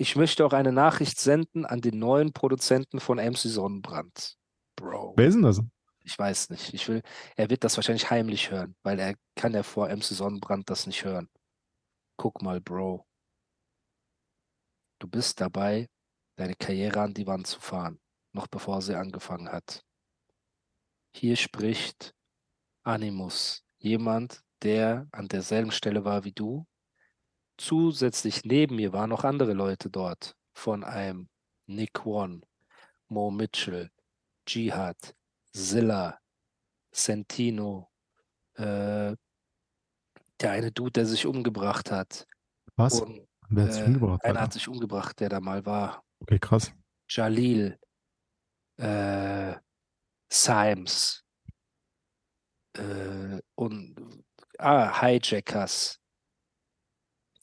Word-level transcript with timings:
Ich 0.00 0.16
möchte 0.16 0.46
auch 0.46 0.54
eine 0.54 0.72
Nachricht 0.72 1.20
senden 1.20 1.66
an 1.66 1.82
den 1.82 1.98
neuen 1.98 2.32
Produzenten 2.32 3.00
von 3.00 3.18
MC 3.18 3.36
Sonnenbrand. 3.36 4.38
Bro. 4.74 5.12
Wer 5.18 5.26
ist 5.26 5.34
denn 5.34 5.42
das? 5.42 5.60
Ich 6.02 6.18
weiß 6.18 6.48
nicht. 6.48 6.72
Ich 6.72 6.88
will, 6.88 7.02
er 7.36 7.50
wird 7.50 7.64
das 7.64 7.76
wahrscheinlich 7.76 8.08
heimlich 8.08 8.50
hören, 8.50 8.74
weil 8.82 8.98
er 8.98 9.14
kann 9.34 9.52
ja 9.52 9.62
vor 9.62 9.90
MC 9.94 10.04
Sonnenbrand 10.04 10.70
das 10.70 10.86
nicht 10.86 11.04
hören. 11.04 11.28
Guck 12.16 12.40
mal, 12.40 12.62
Bro. 12.62 13.06
Du 15.00 15.06
bist 15.06 15.38
dabei, 15.38 15.86
deine 16.36 16.54
Karriere 16.54 17.02
an 17.02 17.12
die 17.12 17.26
Wand 17.26 17.46
zu 17.46 17.60
fahren, 17.60 18.00
noch 18.32 18.46
bevor 18.46 18.80
sie 18.80 18.96
angefangen 18.96 19.52
hat. 19.52 19.84
Hier 21.14 21.36
spricht 21.36 22.14
Animus, 22.84 23.66
jemand, 23.76 24.40
der 24.62 25.08
an 25.12 25.28
derselben 25.28 25.72
Stelle 25.72 26.06
war 26.06 26.24
wie 26.24 26.32
du, 26.32 26.66
zusätzlich 27.60 28.44
neben 28.44 28.76
mir 28.76 28.92
waren 28.92 29.10
noch 29.10 29.24
andere 29.24 29.52
Leute 29.52 29.90
dort, 29.90 30.34
von 30.52 30.82
einem 30.82 31.28
Nick 31.66 32.04
One, 32.06 32.40
Mo 33.08 33.30
Mitchell, 33.30 33.90
Jihad, 34.48 35.14
Zilla, 35.52 36.18
Sentino, 36.90 37.90
äh, 38.54 39.14
der 40.40 40.50
eine 40.52 40.72
Dude, 40.72 40.92
der 40.92 41.06
sich 41.06 41.26
umgebracht 41.26 41.90
hat. 41.90 42.26
Was? 42.76 43.00
Und, 43.00 43.26
Wer 43.50 43.64
hat 43.64 43.72
sich 43.72 43.82
äh, 43.82 43.86
umgebracht? 43.86 44.24
Einer 44.24 44.30
Alter? 44.30 44.40
hat 44.42 44.52
sich 44.52 44.68
umgebracht, 44.68 45.20
der 45.20 45.28
da 45.28 45.40
mal 45.40 45.66
war. 45.66 46.02
Okay, 46.20 46.38
krass. 46.38 46.72
Jalil, 47.08 47.78
äh, 48.76 49.54
Symes 50.32 51.24
äh, 52.74 53.40
und 53.56 54.24
ah, 54.58 55.00
Hijackers, 55.00 55.99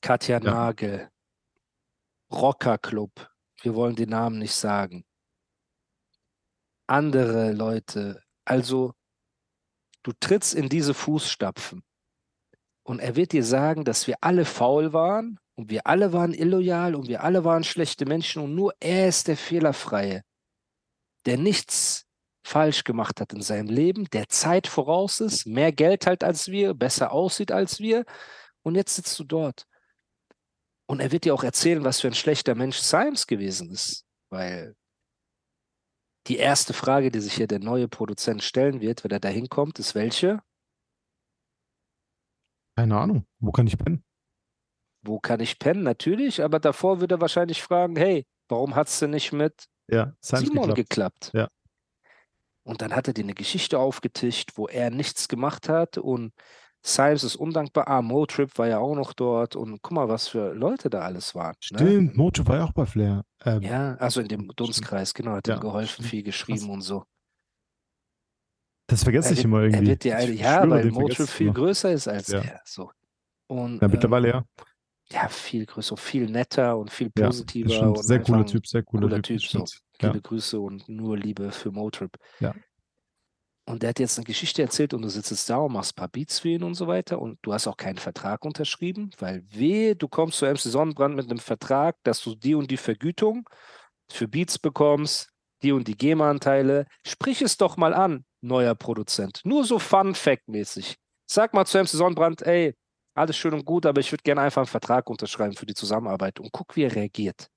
Katja 0.02 0.40
Ja. 0.40 0.52
Nagel, 0.52 1.10
Rocker 2.32 2.78
Club, 2.78 3.30
wir 3.62 3.76
wollen 3.76 3.96
den 3.96 4.10
Namen 4.10 4.40
nicht 4.40 4.54
sagen. 4.54 5.06
Andere 6.88 7.52
Leute, 7.52 8.22
also 8.46 8.94
du 10.04 10.14
trittst 10.20 10.54
in 10.54 10.70
diese 10.70 10.94
Fußstapfen 10.94 11.84
und 12.84 13.00
er 13.00 13.16
wird 13.16 13.34
dir 13.34 13.44
sagen, 13.44 13.84
dass 13.84 14.08
wir 14.08 14.16
alle 14.22 14.46
faul 14.46 14.94
waren 14.94 15.40
und 15.56 15.70
wir 15.70 15.88
alle 15.88 16.14
waren 16.14 16.34
illoyal 16.34 16.96
und 16.96 17.08
wir 17.08 17.24
alle 17.24 17.44
waren 17.44 17.64
schlechte 17.64 18.06
Menschen 18.06 18.42
und 18.42 18.56
nur 18.56 18.74
er 18.80 19.10
ist 19.10 19.28
der 19.28 19.36
Fehlerfreie, 19.36 20.24
der 21.26 21.38
nichts 21.38 22.06
falsch 22.46 22.86
gemacht 22.86 23.20
hat 23.20 23.34
in 23.34 23.42
seinem 23.42 23.68
Leben, 23.68 24.06
der 24.12 24.30
Zeit 24.30 24.68
voraus 24.68 25.20
ist, 25.20 25.46
mehr 25.46 25.74
Geld 25.74 26.08
hat 26.08 26.24
als 26.24 26.48
wir, 26.48 26.74
besser 26.74 27.12
aussieht 27.12 27.52
als 27.52 27.80
wir 27.80 28.06
und 28.64 28.76
jetzt 28.76 28.96
sitzt 28.96 29.20
du 29.20 29.26
dort. 29.26 29.68
Und 30.90 31.02
er 31.02 31.12
wird 31.12 31.26
dir 31.26 31.34
auch 31.34 31.44
erzählen, 31.44 31.84
was 31.84 32.00
für 32.02 32.08
ein 32.08 32.14
schlechter 32.14 32.56
Mensch 32.56 32.78
Symes 32.78 33.28
gewesen 33.28 33.70
ist, 33.72 34.06
weil 34.30 34.76
die 36.28 36.38
erste 36.38 36.74
Frage, 36.74 37.12
die 37.12 37.20
sich 37.20 37.34
hier 37.34 37.48
der 37.48 37.60
neue 37.60 37.88
Produzent 37.88 38.42
stellen 38.44 38.82
wird, 38.82 39.04
wenn 39.04 39.12
er 39.12 39.20
da 39.20 39.30
hinkommt, 39.30 39.80
ist 39.80 39.96
welche? 39.96 40.42
Keine 42.78 42.98
Ahnung. 42.98 43.26
Wo 43.40 43.52
kann 43.52 43.68
ich 43.68 43.78
pennen? 43.78 44.04
Wo 45.02 45.20
kann 45.20 45.40
ich 45.40 45.58
pennen? 45.60 45.84
Natürlich, 45.84 46.44
aber 46.44 46.60
davor 46.60 47.02
wird 47.02 47.12
er 47.12 47.22
wahrscheinlich 47.22 47.62
fragen, 47.62 47.96
hey, 47.96 48.26
warum 48.50 48.76
hat 48.76 48.88
es 48.88 49.00
denn 49.00 49.12
nicht 49.12 49.32
mit 49.32 49.66
Ja, 49.90 50.14
Simon 50.22 50.74
geklappt. 50.74 50.76
geklappt? 50.76 51.32
Ja. 51.34 51.50
Und 52.64 52.82
dann 52.82 52.94
hat 52.94 53.08
er 53.08 53.14
dir 53.14 53.24
eine 53.24 53.34
Geschichte 53.34 53.80
aufgetischt, 53.80 54.58
wo 54.58 54.68
er 54.68 54.90
nichts 54.90 55.30
gemacht 55.30 55.70
hat 55.70 55.98
und 55.98 56.34
Symes 56.84 57.24
ist 57.24 57.36
undankbar. 57.36 57.88
Ah, 57.88 58.02
Motrip 58.02 58.58
war 58.58 58.68
ja 58.68 58.80
auch 58.80 58.96
noch 58.96 59.14
dort 59.14 59.56
und 59.56 59.82
guck 59.82 59.92
mal, 59.92 60.08
was 60.08 60.28
für 60.30 60.54
Leute 60.54 60.90
da 60.90 61.02
alles 61.02 61.36
waren. 61.36 61.56
Ne? 61.72 61.78
Stimmt, 61.80 62.16
Mojo 62.18 62.48
war 62.48 62.58
ja 62.58 62.64
auch 62.64 62.72
bei 62.74 62.86
Flair. 62.86 63.24
Ähm, 63.44 63.62
Ja, 63.62 63.96
also 63.96 64.22
in 64.22 64.28
dem 64.30 64.48
Dunstkreis, 64.56 65.14
genau, 65.14 65.32
hat 65.34 65.48
ihm 65.48 65.52
Ja, 65.56 65.60
geholfen, 65.60 65.88
stimmt. 65.96 66.10
viel 66.10 66.24
geschrieben 66.24 66.60
Krass. 66.68 66.70
und 66.70 66.82
so. 66.82 67.04
Das 68.90 69.04
vergesse 69.04 69.30
Er 69.30 69.32
ich 69.34 69.38
wird, 69.40 69.46
immer 69.46 69.58
er 69.60 69.64
irgendwie. 69.66 69.88
wird 69.88 70.04
dir 70.06 70.34
ja, 70.34 70.62
schwöre, 70.62 70.70
weil 70.70 70.92
Motrip 70.92 71.28
viel 71.28 71.48
immer. 71.48 71.56
größer 71.56 71.92
ist 71.92 72.08
als 72.08 72.30
Ja. 72.30 72.40
er. 72.40 72.62
So. 72.66 72.92
Und 73.48 73.82
Ja, 73.82 73.88
mittlerweile 73.90 74.28
ähm, 74.30 74.34
ja. 74.34 75.22
ja, 75.24 75.28
viel 75.28 75.66
größer, 75.66 75.98
viel 75.98 76.30
netter 76.30 76.78
und 76.78 76.90
viel 76.92 77.12
Ja, 77.18 77.28
positiver 77.28 77.70
stimmt. 77.70 77.98
und 77.98 78.04
Sehr 78.04 78.20
cooler 78.22 78.46
Typ, 78.46 78.68
sehr 78.68 78.84
cooler, 78.84 79.02
cooler 79.10 79.22
Typ. 79.22 79.42
Typ. 79.42 79.50
So. 79.52 79.66
stimmt. 79.66 79.82
Ja. 80.02 80.08
Liebe 80.10 80.22
Grüße 80.22 80.60
und 80.60 80.88
nur 80.88 81.18
Liebe 81.18 81.52
für 81.52 81.72
Motrip. 81.72 82.18
Ja. 82.40 82.54
Und 83.68 83.84
der 83.84 83.90
hat 83.90 84.00
jetzt 84.00 84.18
eine 84.18 84.24
Geschichte 84.24 84.62
erzählt 84.62 84.94
und 84.94 85.02
du 85.02 85.10
sitzt 85.10 85.30
jetzt 85.30 85.50
da 85.50 85.58
und 85.58 85.74
machst 85.74 85.92
ein 85.92 86.00
paar 86.00 86.08
Beats 86.08 86.40
für 86.40 86.48
ihn 86.48 86.64
und 86.64 86.76
so 86.76 86.88
weiter 86.88 87.20
und 87.20 87.38
du 87.42 87.54
hast 87.54 87.68
auch 87.68 87.76
keinen 87.76 87.98
Vertrag 87.98 88.46
unterschrieben, 88.46 89.12
weil 89.20 89.44
wehe, 89.50 89.94
du 89.94 90.08
kommst 90.08 90.38
zu 90.38 90.46
MC 90.46 90.60
Sonnenbrand 90.60 91.18
mit 91.18 91.30
einem 91.30 91.40
Vertrag, 91.40 91.98
dass 92.04 92.22
du 92.22 92.34
die 92.34 92.56
und 92.56 92.72
die 92.72 92.78
Vergütung 92.78 93.48
für 94.10 94.30
Beats 94.30 94.58
bekommst, 94.58 95.30
die 95.64 95.74
und 95.74 95.86
die 95.90 95.98
GEMA-Anteile. 95.98 96.86
Sprich 97.06 97.42
es 97.42 97.58
doch 97.58 97.76
mal 97.76 97.94
an, 97.94 98.24
neuer 98.40 98.74
Produzent. 98.74 99.42
Nur 99.44 99.66
so 99.66 99.80
Fun-Fact-mäßig. 99.80 100.96
Sag 101.26 101.54
mal 101.54 101.66
zu 101.66 101.78
MC 101.78 101.90
Sonnenbrand, 101.90 102.44
ey, 102.44 102.74
alles 103.16 103.36
schön 103.36 103.54
und 103.54 103.66
gut, 103.66 103.86
aber 103.86 104.00
ich 104.00 104.14
würde 104.14 104.24
gerne 104.24 104.42
einfach 104.42 104.62
einen 104.62 104.68
Vertrag 104.68 105.10
unterschreiben 105.10 105.58
für 105.58 105.66
die 105.66 105.74
Zusammenarbeit 105.74 106.40
und 106.40 106.54
guck, 106.54 106.78
wie 106.78 106.84
er 106.84 106.96
reagiert. 106.96 107.50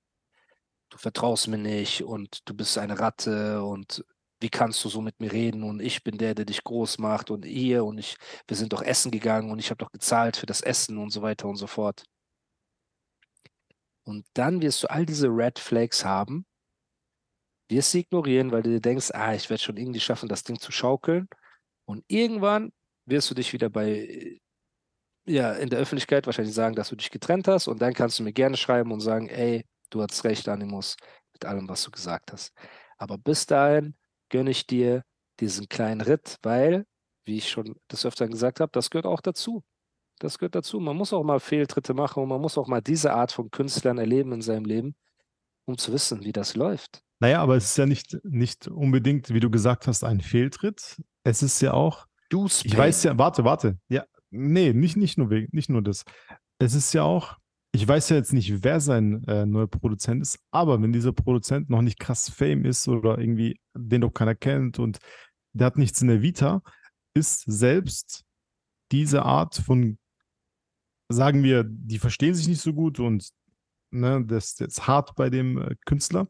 Du 0.88 0.99
vertraust 0.99 1.47
mir 1.47 1.59
nicht 1.59 2.03
und 2.03 2.41
du 2.47 2.54
bist 2.54 2.76
eine 2.78 2.99
Ratte 2.99 3.62
und 3.62 4.04
wie 4.41 4.49
kannst 4.49 4.84
du 4.84 4.89
so 4.89 5.01
mit 5.03 5.21
mir 5.21 5.33
reden 5.33 5.62
und 5.62 5.81
ich 5.81 6.03
bin 6.03 6.19
der, 6.19 6.34
der 6.34 6.47
dich 6.47 6.65
groß 6.65 6.99
macht 6.99 7.31
und 7.31 7.45
ihr 7.45 7.84
und 7.84 7.99
ich, 7.99 8.17
wir 8.49 8.56
sind 8.56 8.73
doch 8.73 8.83
essen 8.83 9.11
gegangen 9.11 9.51
und 9.51 9.59
ich 9.59 9.71
habe 9.71 9.78
doch 9.78 9.93
gezahlt 9.93 10.37
für 10.37 10.47
das 10.47 10.62
Essen 10.62 10.99
und 10.99 11.11
so 11.11 11.23
weiter 11.23 11.47
und 11.47 11.56
so 11.56 11.67
fort. 11.67 12.05
Und 14.05 14.27
dann 14.34 14.62
wirst 14.62 14.83
du 14.83 14.91
all 14.91 15.06
diese 15.06 15.29
Red 15.29 15.59
Flags 15.59 16.05
haben, 16.05 16.47
wirst 17.69 17.93
sie 17.93 18.00
ignorieren, 18.00 18.50
weil 18.50 18.62
du 18.62 18.71
dir 18.71 18.81
denkst, 18.81 19.11
ah, 19.12 19.34
ich 19.34 19.49
werde 19.50 19.62
schon 19.62 19.77
irgendwie 19.77 20.00
schaffen, 20.00 20.29
das 20.29 20.43
Ding 20.43 20.59
zu 20.59 20.73
schaukeln. 20.73 21.29
Und 21.87 22.05
irgendwann 22.09 22.73
wirst 23.06 23.31
du 23.31 23.34
dich 23.34 23.53
wieder 23.53 23.69
bei, 23.71 24.41
ja, 25.27 25.53
in 25.53 25.69
der 25.71 25.79
Öffentlichkeit 25.79 26.27
wahrscheinlich 26.27 26.55
sagen, 26.55 26.75
dass 26.75 26.89
du 26.89 26.97
dich 26.97 27.11
getrennt 27.11 27.47
hast 27.47 27.69
und 27.69 27.81
dann 27.83 27.95
kannst 27.95 28.19
du 28.19 28.23
mir 28.23 28.33
gerne 28.33 28.56
schreiben 28.56 28.91
und 28.93 29.00
sagen, 29.00 29.29
ey, 29.29 29.65
du 29.91 30.03
hast 30.03 30.25
recht, 30.25 30.49
Animus, 30.49 30.97
mit 31.33 31.45
allem, 31.45 31.69
was 31.69 31.84
du 31.84 31.91
gesagt 31.91 32.33
hast. 32.33 32.53
Aber 32.99 33.19
bis 33.19 33.47
dahin 33.47 33.95
gönne 34.31 34.51
ich 34.51 34.67
dir 34.67 35.03
diesen 35.41 35.69
kleinen 35.69 36.01
Ritt, 36.01 36.37
weil, 36.43 36.87
wie 37.27 37.37
ich 37.39 37.49
schon 37.51 37.77
des 37.91 38.05
Öfteren 38.07 38.31
gesagt 38.31 38.61
habe, 38.61 38.73
das 38.73 38.91
gehört 38.91 39.07
auch 39.07 39.21
dazu. 39.21 39.63
Das 40.19 40.39
gehört 40.39 40.55
dazu. 40.55 40.81
Man 40.81 40.97
muss 40.97 41.13
auch 41.13 41.23
mal 41.25 41.41
Fehltritte 41.41 41.95
machen 41.95 42.23
und 42.23 42.29
man 42.29 42.41
muss 42.41 42.59
auch 42.59 42.67
mal 42.69 42.81
diese 42.83 43.13
Art 43.15 43.33
von 43.33 43.51
Künstlern 43.51 43.99
erleben 43.99 44.33
in 44.33 44.43
seinem 44.43 44.65
Leben, 44.65 44.95
um 45.67 45.79
zu 45.79 45.93
wissen, 45.93 46.25
wie 46.25 46.33
das 46.33 46.57
läuft. 46.57 47.03
Naja, 47.21 47.43
aber 47.43 47.57
es 47.57 47.67
ist 47.67 47.79
ja 47.79 47.87
nicht, 47.87 48.17
nicht 48.25 48.69
unbedingt, 48.69 49.33
wie 49.33 49.41
du 49.41 49.51
gesagt 49.51 49.87
hast, 49.87 50.05
ein 50.05 50.21
Fehltritt. 50.21 51.01
Es 51.25 51.43
ist 51.43 51.61
ja 51.61 51.73
auch, 51.75 52.07
Du 52.31 52.47
ich 52.47 52.77
weiß 52.77 53.03
ja, 53.05 53.19
warte, 53.19 53.45
warte. 53.45 53.79
Ja, 53.89 54.05
nee, 54.31 54.73
nicht, 54.73 54.97
nicht, 54.97 55.19
nur, 55.19 55.31
wegen- 55.31 55.49
nicht 55.53 55.69
nur 55.69 55.83
das. 55.83 56.05
Es 56.59 56.75
ist 56.75 56.93
ja 56.93 57.03
auch, 57.03 57.37
ich 57.72 57.87
weiß 57.87 58.08
ja 58.08 58.17
jetzt 58.17 58.32
nicht, 58.32 58.64
wer 58.64 58.81
sein 58.81 59.25
äh, 59.25 59.46
neuer 59.46 59.69
Produzent 59.69 60.22
ist, 60.22 60.40
aber 60.50 60.82
wenn 60.82 60.93
dieser 60.93 61.12
Produzent 61.12 61.70
noch 61.70 61.82
nicht 61.82 62.00
krass 62.00 62.28
Fame 62.28 62.64
ist 62.64 62.88
oder 62.88 63.19
irgendwie 63.19 63.61
den 63.75 64.00
doch 64.00 64.12
keiner 64.12 64.34
kennt 64.34 64.78
und 64.78 64.99
der 65.52 65.67
hat 65.67 65.78
nichts 65.78 66.02
in 66.02 66.08
der 66.08 66.22
Vita, 66.22 66.62
ist 67.14 67.43
selbst 67.46 68.25
diese 68.93 69.22
Art 69.22 69.56
von, 69.56 69.99
sagen 71.08 71.43
wir, 71.44 71.64
die 71.64 71.99
verstehen 71.99 72.34
sich 72.34 72.49
nicht 72.49 72.61
so 72.61 72.72
gut 72.72 72.99
und 72.99 73.31
ne, 73.93 74.25
das, 74.25 74.58
ist 74.61 74.87
hart 74.87 75.14
bei 75.14 75.31
dem 75.31 75.58
äh, 75.58 75.76
Künstler, 75.87 76.28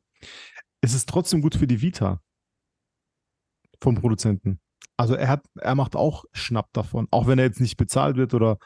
es 0.83 0.95
ist 0.95 1.09
trotzdem 1.09 1.41
gut 1.41 1.55
für 1.55 1.67
die 1.67 1.81
Vita 1.81 2.21
vom 3.83 3.95
Produzenten. 3.95 4.61
Also 4.99 5.15
er 5.15 5.29
hat, 5.29 5.47
er 5.59 5.75
macht 5.75 5.97
auch 5.97 6.25
Schnapp 6.33 6.71
davon, 6.75 7.09
auch 7.11 7.27
wenn 7.27 7.39
er 7.39 7.47
jetzt 7.47 7.61
nicht 7.61 7.79
bezahlt 7.79 8.17
wird 8.17 8.35
oder 8.35 8.59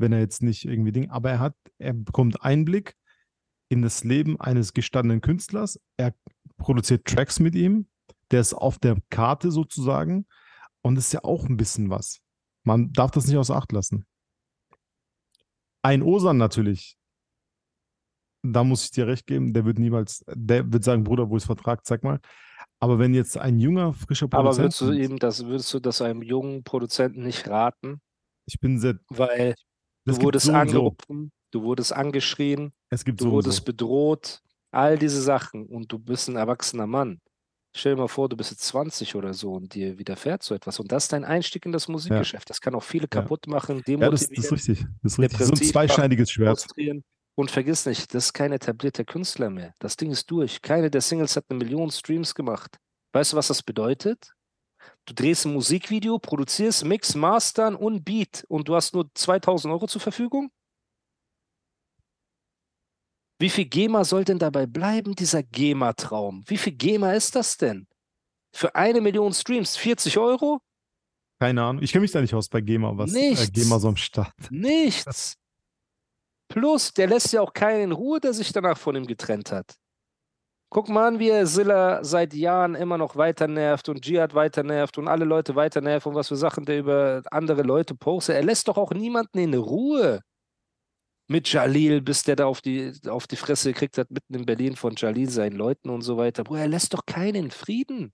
wenn 0.00 0.12
er 0.12 0.20
jetzt 0.20 0.42
nicht 0.42 0.64
irgendwie 0.64 0.92
Ding, 0.92 1.10
aber 1.10 1.30
er 1.30 1.38
hat, 1.40 1.54
er 1.78 1.92
bekommt 1.92 2.42
Einblick 2.42 2.96
in 3.68 3.82
das 3.82 4.04
Leben 4.04 4.40
eines 4.40 4.72
gestandenen 4.72 5.20
Künstlers. 5.20 5.78
Er 5.96 6.14
produziert 6.56 7.04
Tracks 7.06 7.38
mit 7.38 7.54
ihm, 7.54 7.88
der 8.30 8.40
ist 8.40 8.54
auf 8.54 8.78
der 8.78 8.96
Karte 9.10 9.50
sozusagen 9.50 10.26
und 10.82 10.96
das 10.96 11.06
ist 11.06 11.12
ja 11.12 11.24
auch 11.24 11.48
ein 11.48 11.56
bisschen 11.56 11.90
was. 11.90 12.20
Man 12.64 12.92
darf 12.92 13.10
das 13.10 13.26
nicht 13.26 13.36
außer 13.36 13.56
Acht 13.56 13.72
lassen. 13.72 14.06
Ein 15.82 16.02
Osan 16.02 16.36
natürlich. 16.36 16.96
Da 18.42 18.64
muss 18.64 18.84
ich 18.84 18.90
dir 18.90 19.06
recht 19.06 19.26
geben, 19.26 19.52
der 19.52 19.64
wird 19.64 19.78
niemals, 19.78 20.24
der 20.28 20.72
wird 20.72 20.84
sagen, 20.84 21.04
Bruder, 21.04 21.28
wo 21.28 21.36
ist 21.36 21.44
Vertrag, 21.44 21.84
zeig 21.84 22.02
mal. 22.02 22.20
Aber 22.78 22.98
wenn 22.98 23.12
jetzt 23.12 23.36
ein 23.36 23.58
junger, 23.58 23.92
frischer 23.92 24.26
Aber 24.26 24.50
Produzent 24.50 24.64
würdest 24.64 24.80
du 24.80 24.92
ihm 24.92 25.18
das, 25.18 25.44
würdest 25.44 25.72
du 25.74 25.80
das 25.80 26.00
einem 26.00 26.22
jungen 26.22 26.64
Produzenten 26.64 27.22
nicht 27.22 27.48
raten? 27.48 28.00
ich 28.46 28.58
bin 28.58 28.78
sehr, 28.78 28.98
Weil 29.08 29.54
du 30.18 30.22
wurdest 30.22 30.46
so 30.46 30.52
und 30.52 30.70
so. 30.70 30.76
angerufen, 30.78 31.32
du 31.50 31.62
wurdest 31.62 31.92
angeschrien, 31.92 32.72
du 32.90 33.14
so 33.18 33.30
wurdest 33.30 33.64
bedroht, 33.64 34.40
all 34.70 34.98
diese 34.98 35.20
Sachen 35.22 35.66
und 35.66 35.90
du 35.92 35.98
bist 35.98 36.28
ein 36.28 36.36
erwachsener 36.36 36.86
Mann. 36.86 37.20
Stell 37.76 37.94
dir 37.94 38.00
mal 38.00 38.08
vor, 38.08 38.28
du 38.28 38.36
bist 38.36 38.50
jetzt 38.50 38.64
20 38.64 39.14
oder 39.14 39.32
so 39.32 39.52
und 39.52 39.74
dir 39.74 39.96
widerfährt 39.96 40.42
so 40.42 40.56
etwas. 40.56 40.80
Und 40.80 40.90
das 40.90 41.04
ist 41.04 41.12
dein 41.12 41.24
Einstieg 41.24 41.64
in 41.66 41.72
das 41.72 41.86
Musikgeschäft. 41.86 42.50
Das 42.50 42.60
kann 42.60 42.74
auch 42.74 42.82
viele 42.82 43.04
Ja. 43.04 43.20
kaputt 43.20 43.46
machen, 43.46 43.82
Ja, 43.86 44.10
das, 44.10 44.28
das 44.28 44.30
ist 44.38 44.52
richtig. 44.52 44.84
Das 45.02 45.12
ist 45.12 45.18
richtig. 45.20 45.38
So 45.46 45.52
ein 45.52 45.56
zweischneidiges 45.56 46.30
Schwert. 46.32 46.66
Und 47.36 47.50
vergiss 47.50 47.86
nicht, 47.86 48.12
das 48.12 48.26
ist 48.26 48.32
kein 48.32 48.52
etablierter 48.52 49.04
Künstler 49.04 49.50
mehr. 49.50 49.72
Das 49.78 49.96
Ding 49.96 50.10
ist 50.10 50.30
durch. 50.30 50.60
Keine 50.62 50.90
der 50.90 51.00
Singles 51.00 51.36
hat 51.36 51.44
eine 51.48 51.58
Million 51.58 51.90
Streams 51.90 52.34
gemacht. 52.34 52.76
Weißt 53.12 53.32
du, 53.32 53.36
was 53.36 53.46
das 53.48 53.62
bedeutet? 53.62 54.32
Du 55.04 55.14
drehst 55.14 55.44
ein 55.44 55.52
Musikvideo, 55.52 56.18
produzierst, 56.18 56.84
Mix, 56.84 57.14
Mastern 57.14 57.74
und 57.74 58.04
Beat 58.04 58.44
und 58.48 58.68
du 58.68 58.74
hast 58.74 58.94
nur 58.94 59.10
2000 59.14 59.72
Euro 59.72 59.86
zur 59.86 60.00
Verfügung? 60.00 60.50
Wie 63.38 63.48
viel 63.48 63.64
GEMA 63.64 64.04
soll 64.04 64.24
denn 64.24 64.38
dabei 64.38 64.66
bleiben, 64.66 65.14
dieser 65.14 65.42
GEMA-Traum? 65.42 66.44
Wie 66.46 66.58
viel 66.58 66.74
GEMA 66.74 67.14
ist 67.14 67.34
das 67.34 67.56
denn? 67.56 67.86
Für 68.52 68.74
eine 68.74 69.00
Million 69.00 69.32
Streams 69.32 69.76
40 69.76 70.18
Euro? 70.18 70.60
Keine 71.40 71.62
Ahnung. 71.62 71.82
Ich 71.82 71.90
kenne 71.92 72.02
mich 72.02 72.10
da 72.12 72.20
nicht 72.20 72.34
aus 72.34 72.48
bei 72.48 72.60
GEMA, 72.60 72.98
was 72.98 73.14
äh, 73.14 73.30
Nichts. 73.30 73.52
GEMA 73.52 73.78
so 73.78 73.88
am 73.88 73.96
Start. 73.96 74.34
Nichts. 74.50 75.38
Plus, 76.48 76.92
der 76.92 77.06
lässt 77.06 77.32
ja 77.32 77.40
auch 77.40 77.54
keinen 77.54 77.84
in 77.84 77.92
Ruhe, 77.92 78.20
der 78.20 78.34
sich 78.34 78.52
danach 78.52 78.76
von 78.76 78.94
ihm 78.94 79.06
getrennt 79.06 79.50
hat. 79.52 79.79
Guck 80.72 80.88
mal 80.88 81.08
an, 81.08 81.18
wie 81.18 81.30
er 81.30 81.48
Silla 81.48 82.04
seit 82.04 82.32
Jahren 82.32 82.76
immer 82.76 82.96
noch 82.96 83.16
weiter 83.16 83.48
nervt 83.48 83.88
und 83.88 84.06
Jihad 84.06 84.34
weiter 84.34 84.62
nervt 84.62 84.98
und 84.98 85.08
alle 85.08 85.24
Leute 85.24 85.56
weiter 85.56 85.80
nervt 85.80 86.06
und 86.06 86.14
was 86.14 86.28
für 86.28 86.36
Sachen 86.36 86.64
der 86.64 86.78
über 86.78 87.22
andere 87.32 87.62
Leute 87.62 87.96
postet. 87.96 88.36
Er 88.36 88.44
lässt 88.44 88.68
doch 88.68 88.76
auch 88.76 88.92
niemanden 88.92 89.38
in 89.38 89.54
Ruhe. 89.54 90.20
Mit 91.26 91.52
Jalil, 91.52 92.00
bis 92.00 92.22
der 92.22 92.36
da 92.36 92.46
auf 92.46 92.60
die, 92.60 92.92
auf 93.08 93.26
die 93.26 93.36
Fresse 93.36 93.72
gekriegt 93.72 93.98
hat, 93.98 94.10
mitten 94.12 94.34
in 94.34 94.46
Berlin 94.46 94.76
von 94.76 94.94
Jalil, 94.96 95.28
seinen 95.28 95.56
Leuten 95.56 95.90
und 95.90 96.02
so 96.02 96.16
weiter. 96.16 96.44
Bruder, 96.44 96.62
er 96.62 96.68
lässt 96.68 96.94
doch 96.94 97.04
keinen 97.04 97.46
in 97.46 97.50
Frieden. 97.50 98.12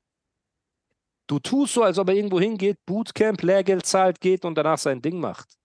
Du 1.26 1.38
tust 1.38 1.74
so, 1.74 1.82
als 1.82 1.98
ob 1.98 2.08
er 2.08 2.14
irgendwo 2.14 2.40
hingeht, 2.40 2.78
Bootcamp, 2.86 3.42
Lehrgeld 3.42 3.84
zahlt, 3.84 4.20
geht 4.20 4.46
und 4.46 4.54
danach 4.54 4.78
sein 4.78 5.02
Ding 5.02 5.20
macht. 5.20 5.58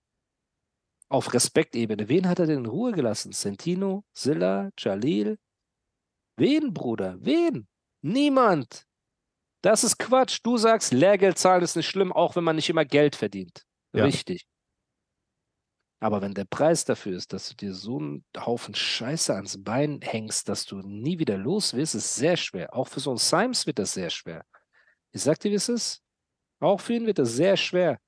Auf 1.07 1.33
Respektebene. 1.33 2.09
Wen 2.09 2.27
hat 2.27 2.39
er 2.39 2.47
denn 2.47 2.59
in 2.59 2.65
Ruhe 2.65 2.91
gelassen? 2.91 3.31
Sentino, 3.31 4.03
Silla, 4.13 4.71
Jalil? 4.77 5.37
Wen, 6.41 6.73
Bruder? 6.73 7.17
Wen? 7.19 7.67
Niemand. 8.01 8.87
Das 9.61 9.83
ist 9.83 9.99
Quatsch. 9.99 10.39
Du 10.41 10.57
sagst, 10.57 10.91
Lehrgeld 10.91 11.37
zahlen 11.37 11.61
ist 11.61 11.75
nicht 11.75 11.87
schlimm, 11.87 12.11
auch 12.11 12.35
wenn 12.35 12.43
man 12.43 12.55
nicht 12.55 12.67
immer 12.67 12.83
Geld 12.83 13.15
verdient. 13.15 13.63
Ja. 13.93 14.05
Richtig. 14.05 14.47
Aber 15.99 16.23
wenn 16.23 16.33
der 16.33 16.45
Preis 16.45 16.83
dafür 16.83 17.15
ist, 17.15 17.31
dass 17.31 17.49
du 17.49 17.55
dir 17.55 17.75
so 17.75 17.99
einen 17.99 18.25
Haufen 18.35 18.73
Scheiße 18.73 19.35
ans 19.35 19.63
Bein 19.63 20.01
hängst, 20.01 20.49
dass 20.49 20.65
du 20.65 20.77
nie 20.77 21.19
wieder 21.19 21.37
los 21.37 21.75
wirst, 21.75 21.93
ist 21.93 22.15
sehr 22.15 22.37
schwer. 22.37 22.73
Auch 22.73 22.87
für 22.87 22.99
so 22.99 23.11
einen 23.11 23.19
Simes 23.19 23.67
wird 23.67 23.77
das 23.77 23.93
sehr 23.93 24.09
schwer. 24.09 24.43
Ich 25.11 25.21
sag 25.21 25.39
dir, 25.41 25.51
wie 25.51 25.55
es 25.55 25.69
ist. 25.69 26.01
Auch 26.59 26.81
für 26.81 26.93
ihn 26.93 27.05
wird 27.05 27.19
das 27.19 27.33
sehr 27.33 27.55
schwer. 27.55 27.99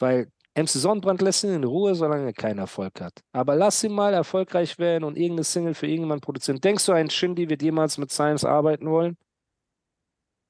Weil 0.00 0.32
MC 0.62 0.68
Sonnenbrand 0.68 1.22
lässt 1.22 1.44
ihn 1.44 1.50
in 1.50 1.64
Ruhe, 1.64 1.94
solange 1.94 2.24
er 2.26 2.32
keinen 2.32 2.58
Erfolg 2.58 3.00
hat. 3.00 3.12
Aber 3.32 3.54
lass 3.54 3.82
ihn 3.84 3.92
mal 3.92 4.12
erfolgreich 4.12 4.78
werden 4.78 5.04
und 5.04 5.16
irgendeine 5.16 5.44
Single 5.44 5.74
für 5.74 5.86
irgendjemanden 5.86 6.22
produzieren. 6.22 6.60
Denkst 6.60 6.84
du, 6.86 6.92
ein 6.92 7.10
Shindy 7.10 7.48
wird 7.48 7.62
jemals 7.62 7.96
mit 7.98 8.10
Science 8.10 8.44
arbeiten 8.44 8.88
wollen? 8.90 9.16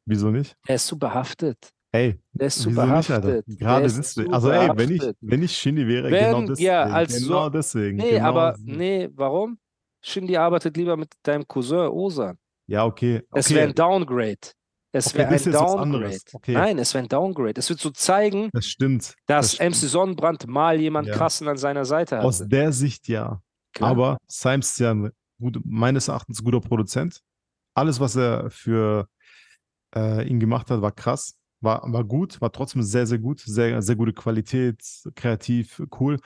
Wieso 0.07 0.31
nicht? 0.31 0.57
Er 0.67 0.77
ist 0.77 0.87
zu 0.87 0.99
behaftet. 0.99 1.59
Ey, 1.93 2.19
Der 2.33 2.47
ist 2.49 2.61
zu 2.61 2.69
nicht, 2.69 2.77
behaftet. 2.77 3.25
Der 3.25 3.57
Gerade 3.57 3.83
deswegen. 3.85 4.29
zu 4.29 4.33
Also 4.35 4.51
ey, 4.51 4.71
wenn 4.75 4.91
ich, 4.91 5.03
wenn 5.21 5.43
ich 5.43 5.57
Shindy 5.57 5.87
wäre, 5.87 6.11
Wenn- 6.11 6.25
genau 6.27 6.41
deswegen. 6.43 6.67
ja, 6.67 6.83
als 6.85 7.19
so- 7.19 7.27
genau 7.29 7.49
deswegen. 7.51 7.97
Nee, 7.97 8.11
genau 8.13 8.25
aber 8.29 8.55
so. 8.57 8.63
nee, 8.65 9.09
warum? 9.13 9.59
Shindy 10.03 10.37
arbeitet 10.37 10.77
lieber 10.77 10.97
mit 10.97 11.13
deinem 11.23 11.47
Cousin 11.47 11.89
Osan. 11.89 12.39
Ja, 12.67 12.85
okay. 12.85 13.23
Es 13.33 13.47
okay. 13.47 13.55
wäre 13.57 13.69
ein 13.69 13.75
Downgrade. 13.75 14.39
Es 14.93 15.09
Okay, 15.09 15.19
wäre 15.19 15.29
ein 15.31 15.53
Downgrade. 15.53 16.19
Okay. 16.33 16.53
Nein, 16.55 16.79
es 16.79 16.95
wäre 16.95 17.05
ein 17.05 17.09
Downgrade. 17.09 17.55
Es 17.59 17.69
wird 17.69 17.79
so 17.81 17.91
zeigen, 17.91 18.49
Das 18.53 18.67
stimmt. 18.67 19.15
dass 19.27 19.57
das 19.57 19.61
MC 19.61 19.89
Sonnenbrand 19.89 20.47
mal 20.47 20.81
jemand 20.81 21.09
Ja. 21.09 21.15
krassen 21.15 21.47
an 21.49 21.59
seiner 21.59 21.85
Seite 21.85 22.21
Aus 22.21 22.41
hatte. 22.41 22.49
der 22.49 22.73
Sicht 22.73 23.07
ja. 23.09 23.41
Klar. 23.75 23.91
Aber 23.91 24.19
Symes 24.27 24.71
ist 24.73 24.79
ja 24.81 24.93
ein 24.93 25.11
gut, 25.39 25.61
meines 25.65 26.09
Erachtens 26.09 26.43
guter 26.43 26.61
Produzent. 26.61 27.21
Alles, 27.75 28.01
was 28.01 28.17
er 28.17 28.51
für 28.51 29.09
äh, 29.95 30.27
ihn 30.27 30.41
gemacht 30.41 30.71
hat, 30.71 30.81
war 30.83 30.93
krass. 30.93 31.35
War, 31.61 31.83
war 31.93 32.05
gut, 32.05 32.41
war 32.41 32.51
trotzdem 32.53 32.83
sehr, 32.83 33.07
sehr 33.07 33.19
gut. 33.19 33.41
Sehr, 33.41 33.83
sehr 33.83 33.97
gute 33.97 34.13
Qualität, 34.13 34.81
kreativ, 35.15 35.83
cool. 36.01 36.19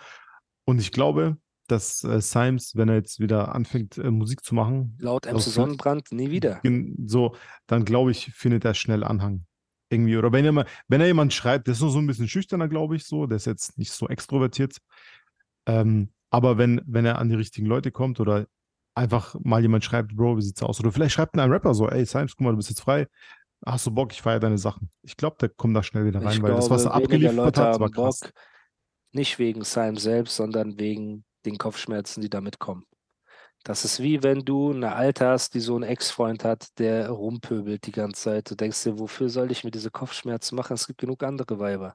Und 0.64 0.78
ich 0.80 0.92
glaube, 0.92 1.36
dass 1.72 2.04
äh, 2.04 2.20
Symes, 2.20 2.76
wenn 2.76 2.88
er 2.88 2.96
jetzt 2.96 3.18
wieder 3.18 3.54
anfängt, 3.54 3.98
äh, 3.98 4.10
Musik 4.10 4.44
zu 4.44 4.54
machen, 4.54 4.96
Laut 5.00 5.26
MC 5.26 5.40
Sonnenbrand 5.40 6.12
nie 6.12 6.30
wieder. 6.30 6.60
so, 7.06 7.34
dann 7.66 7.84
glaube 7.84 8.10
ich, 8.12 8.26
findet 8.34 8.64
er 8.64 8.74
schnell 8.74 9.02
Anhang. 9.02 9.46
Irgendwie. 9.90 10.16
Oder 10.16 10.32
wenn 10.32 10.44
er, 10.44 10.52
mal, 10.52 10.66
wenn 10.88 11.00
er 11.00 11.06
jemand 11.06 11.32
schreibt, 11.32 11.66
der 11.66 11.72
ist 11.72 11.80
nur 11.80 11.90
so 11.90 11.98
ein 11.98 12.06
bisschen 12.06 12.28
schüchterner, 12.28 12.68
glaube 12.68 12.96
ich, 12.96 13.04
so, 13.04 13.26
der 13.26 13.36
ist 13.36 13.46
jetzt 13.46 13.78
nicht 13.78 13.92
so 13.92 14.08
extrovertiert. 14.08 14.78
Ähm, 15.66 16.12
aber 16.30 16.56
wenn, 16.56 16.80
wenn 16.86 17.04
er 17.04 17.18
an 17.18 17.28
die 17.28 17.34
richtigen 17.34 17.66
Leute 17.66 17.90
kommt 17.90 18.20
oder 18.20 18.46
einfach 18.94 19.34
mal 19.42 19.60
jemand 19.60 19.84
schreibt, 19.84 20.16
Bro, 20.16 20.38
wie 20.38 20.42
sieht's 20.42 20.62
aus? 20.62 20.80
Oder 20.80 20.92
vielleicht 20.92 21.14
schreibt 21.14 21.38
ein 21.38 21.50
Rapper 21.50 21.74
so, 21.74 21.88
ey, 21.88 22.04
Symes, 22.06 22.36
guck 22.36 22.44
mal, 22.44 22.50
du 22.52 22.56
bist 22.56 22.70
jetzt 22.70 22.80
frei. 22.80 23.06
Hast 23.64 23.86
du 23.86 23.90
Bock, 23.90 24.12
ich 24.12 24.22
feiere 24.22 24.40
deine 24.40 24.58
Sachen. 24.58 24.90
Ich 25.02 25.16
glaube, 25.16 25.36
der 25.40 25.48
kommt 25.48 25.76
da 25.76 25.82
schnell 25.82 26.04
wieder 26.04 26.20
rein, 26.22 26.32
Ich 26.32 26.42
weil 26.42 26.54
das, 26.54 26.68
was 26.68 26.84
er 26.84 26.90
glaube, 26.90 27.04
abgeliefert 27.04 27.36
Leute 27.36 27.62
hat, 27.62 27.80
war 27.80 27.90
krass. 27.90 28.20
Bock. 28.20 28.32
Nicht 29.12 29.38
wegen 29.38 29.62
Sam 29.62 29.96
selbst, 29.96 30.36
sondern 30.36 30.78
wegen 30.78 31.24
den 31.46 31.58
Kopfschmerzen, 31.58 32.20
die 32.20 32.30
damit 32.30 32.58
kommen. 32.58 32.84
Das 33.64 33.84
ist 33.84 34.00
wie 34.02 34.22
wenn 34.24 34.40
du 34.44 34.72
eine 34.72 34.94
Alte 34.94 35.26
hast, 35.28 35.54
die 35.54 35.60
so 35.60 35.74
einen 35.76 35.84
Ex-Freund 35.84 36.42
hat, 36.44 36.78
der 36.78 37.10
rumpöbelt 37.10 37.86
die 37.86 37.92
ganze 37.92 38.22
Zeit. 38.22 38.50
Du 38.50 38.56
denkst 38.56 38.82
dir, 38.82 38.98
wofür 38.98 39.28
soll 39.28 39.52
ich 39.52 39.62
mir 39.62 39.70
diese 39.70 39.90
Kopfschmerzen 39.90 40.56
machen? 40.56 40.74
Es 40.74 40.86
gibt 40.88 41.00
genug 41.00 41.22
andere 41.22 41.58
Weiber. 41.60 41.94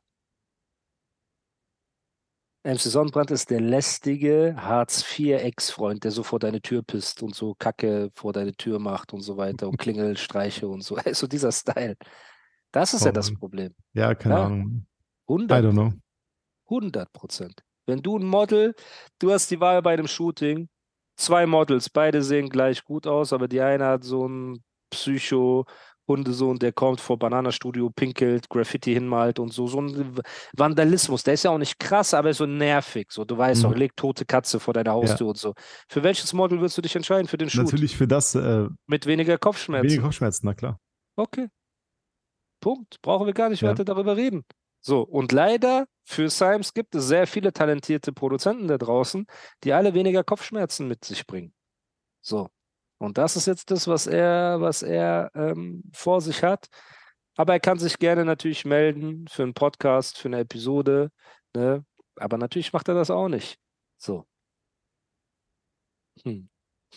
MC 2.63 2.79
Sonnenbrand 2.79 3.31
ist 3.31 3.49
der 3.49 3.61
lästige 3.61 4.55
Hartz-IV-Ex-Freund, 4.57 6.03
der 6.03 6.11
so 6.11 6.23
vor 6.23 6.39
deine 6.39 6.61
Tür 6.61 6.83
pisst 6.83 7.23
und 7.23 7.33
so 7.33 7.55
Kacke 7.55 8.11
vor 8.13 8.33
deine 8.33 8.53
Tür 8.53 8.79
macht 8.79 9.13
und 9.13 9.21
so 9.21 9.37
weiter 9.37 9.69
und 9.69 9.77
Klingelstreiche 9.77 10.67
und 10.67 10.81
so. 10.81 10.97
So 11.13 11.27
dieser 11.27 11.51
Style. 11.51 11.95
Das 12.71 12.93
ist 12.93 13.05
ja 13.05 13.11
das. 13.11 13.33
Problem. 13.33 13.73
Ja, 13.93 14.13
keine 14.15 14.35
Ja. 14.35 14.45
Ahnung. 14.45 14.85
I 15.29 15.33
100 15.33 15.65
don't 15.65 15.71
know. 15.71 15.93
100 16.69 17.11
Prozent. 17.13 17.63
Wenn 17.87 18.01
du 18.01 18.17
ein 18.19 18.25
Model, 18.25 18.75
du 19.19 19.31
hast 19.31 19.49
die 19.49 19.59
Wahl 19.59 19.81
bei 19.81 19.93
einem 19.93 20.07
Shooting, 20.07 20.67
zwei 21.15 21.45
Models, 21.45 21.89
beide 21.89 22.21
sehen 22.21 22.49
gleich 22.49 22.83
gut 22.83 23.07
aus, 23.07 23.33
aber 23.33 23.47
die 23.47 23.61
eine 23.61 23.85
hat 23.85 24.03
so 24.03 24.25
einen 24.25 24.61
Psycho-Hundesohn, 24.91 26.59
der 26.59 26.73
kommt 26.73 26.99
vor 27.01 27.17
Bananastudio, 27.17 27.89
pinkelt, 27.89 28.49
Graffiti 28.49 28.93
hinmalt 28.93 29.39
und 29.39 29.53
so, 29.53 29.67
so 29.67 29.81
ein 29.81 30.19
Vandalismus. 30.55 31.23
Der 31.23 31.33
ist 31.35 31.43
ja 31.43 31.51
auch 31.51 31.57
nicht 31.57 31.79
krass, 31.79 32.13
aber 32.13 32.33
so 32.33 32.45
nervig. 32.45 33.07
So, 33.11 33.25
du 33.25 33.37
weißt 33.37 33.63
Mhm. 33.63 33.69
doch, 33.69 33.75
leg 33.75 33.95
tote 33.95 34.25
Katze 34.25 34.59
vor 34.59 34.73
deiner 34.73 34.91
Haustür 34.91 35.27
und 35.27 35.37
so. 35.37 35.53
Für 35.89 36.03
welches 36.03 36.33
Model 36.33 36.59
würdest 36.59 36.77
du 36.77 36.81
dich 36.81 36.95
entscheiden? 36.95 37.27
Für 37.27 37.37
den 37.37 37.49
Shoot? 37.49 37.65
Natürlich 37.65 37.95
für 37.97 38.07
das 38.07 38.35
äh, 38.35 38.67
Mit 38.85 39.05
weniger 39.05 39.37
Kopfschmerzen. 39.37 39.85
weniger 39.89 40.03
Kopfschmerzen, 40.03 40.45
na 40.45 40.53
klar. 40.53 40.79
Okay. 41.15 41.47
Punkt. 42.59 43.01
Brauchen 43.01 43.25
wir 43.27 43.33
gar 43.33 43.49
nicht 43.49 43.61
Ja. 43.61 43.69
weiter 43.69 43.85
darüber 43.85 44.17
reden. 44.17 44.43
So, 44.87 45.01
und 45.01 45.33
leider 45.33 45.85
für 46.05 46.29
Symes 46.29 46.73
gibt 46.73 46.95
es 46.95 47.07
sehr 47.07 47.27
viele 47.27 47.51
talentierte 47.51 48.13
Produzenten 48.13 48.69
da 48.69 48.77
draußen, 48.77 49.27
die 49.65 49.73
alle 49.73 49.93
weniger 49.93 50.23
Kopfschmerzen 50.23 50.87
mit 50.87 51.03
sich 51.03 51.27
bringen. 51.27 51.53
So. 52.21 52.49
Und 52.97 53.17
das 53.17 53.35
ist 53.35 53.47
jetzt 53.47 53.69
das, 53.69 53.89
was 53.89 54.07
er, 54.07 54.61
was 54.61 54.83
er 54.83 55.29
ähm, 55.35 55.83
vor 55.93 56.21
sich 56.21 56.41
hat. 56.41 56.67
Aber 57.35 57.51
er 57.51 57.59
kann 57.59 57.79
sich 57.79 57.99
gerne 57.99 58.23
natürlich 58.23 58.63
melden 58.63 59.27
für 59.27 59.43
einen 59.43 59.53
Podcast, 59.53 60.17
für 60.19 60.29
eine 60.29 60.39
Episode. 60.39 61.11
Ne? 61.53 61.85
Aber 62.15 62.37
natürlich 62.37 62.71
macht 62.71 62.87
er 62.87 62.95
das 62.95 63.11
auch 63.11 63.27
nicht. 63.27 63.59
So. 63.97 64.25
Hm. 66.23 66.47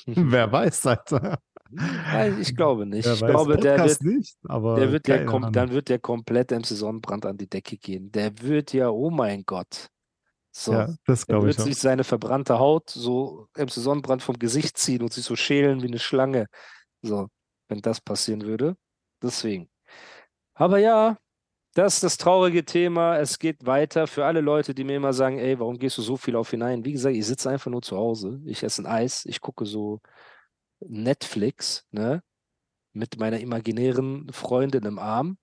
Wer 0.07 0.53
weiß, 0.53 0.87
Alter. 0.87 1.41
Ich 2.41 2.57
glaube 2.57 2.87
nicht. 2.87 3.05
Wer 3.07 3.15
ich 3.15 3.21
glaube, 3.21 3.57
der 3.57 3.85
wird, 3.85 4.03
nicht, 4.03 4.37
aber 4.49 4.75
der 4.77 4.93
wird 4.93 5.09
ja 5.09 5.25
kom 5.25 5.53
dann 5.53 5.71
wird 5.71 5.89
der 5.89 5.99
komplett 5.99 6.51
MC 6.51 6.67
Sonnenbrand 6.67 7.27
an 7.27 7.37
die 7.39 7.49
Decke 7.49 7.77
gehen. 7.77 8.11
Der 8.11 8.41
wird 8.43 8.73
ja, 8.73 8.89
oh 8.91 9.11
mein 9.11 9.45
Gott. 9.45 9.89
So. 10.53 10.73
Ja, 10.73 10.95
das 11.07 11.27
glaube 11.27 11.47
wird 11.47 11.57
ich 11.57 11.61
auch. 11.61 11.67
sich 11.67 11.79
seine 11.79 12.05
verbrannte 12.05 12.59
Haut 12.59 12.91
so 12.91 13.49
MC 13.57 13.71
Sonnenbrand 13.71 14.23
vom 14.23 14.39
Gesicht 14.39 14.77
ziehen 14.79 15.03
und 15.03 15.13
sich 15.13 15.25
so 15.25 15.37
schälen 15.37 15.83
wie 15.83 15.87
eine 15.89 15.99
Schlange. 16.01 16.47
So, 17.03 17.29
wenn 17.69 17.81
das 17.83 18.01
passieren 18.01 18.43
würde. 18.43 18.77
Deswegen. 19.23 19.71
Aber 20.55 20.79
ja, 20.79 21.19
Das 21.75 21.95
ist 21.95 22.03
das 22.03 22.17
traurige 22.17 22.65
Thema. 22.65 23.19
Es 23.19 23.39
geht 23.39 23.65
weiter 23.65 24.07
für 24.09 24.25
alle 24.27 24.41
Leute, 24.41 24.75
die 24.75 24.83
mir 24.85 24.97
immer 24.97 25.13
sagen, 25.13 25.39
ey, 25.39 25.59
warum 25.61 25.79
gehst 25.79 25.99
du 25.99 26.03
so 26.03 26.17
viel 26.17 26.35
auf 26.37 26.51
hinein? 26.51 26.85
Wie 26.85 26.93
gesagt, 26.93 27.15
ich 27.15 27.27
sitze 27.27 27.49
einfach 27.49 27.71
nur 27.71 27.83
zu 27.83 27.97
Hause. 27.97 28.41
Ich 28.45 28.63
esse 28.65 28.83
ein 28.83 28.87
Eis, 28.87 29.25
ich 29.25 29.41
gucke 29.41 29.65
so 29.67 30.01
Netflix, 30.87 31.87
ne? 31.91 32.23
Mit 32.93 33.19
meiner 33.19 33.39
imaginären 33.39 34.33
Freundin 34.33 34.85
im 34.85 34.99
Arm 34.99 35.39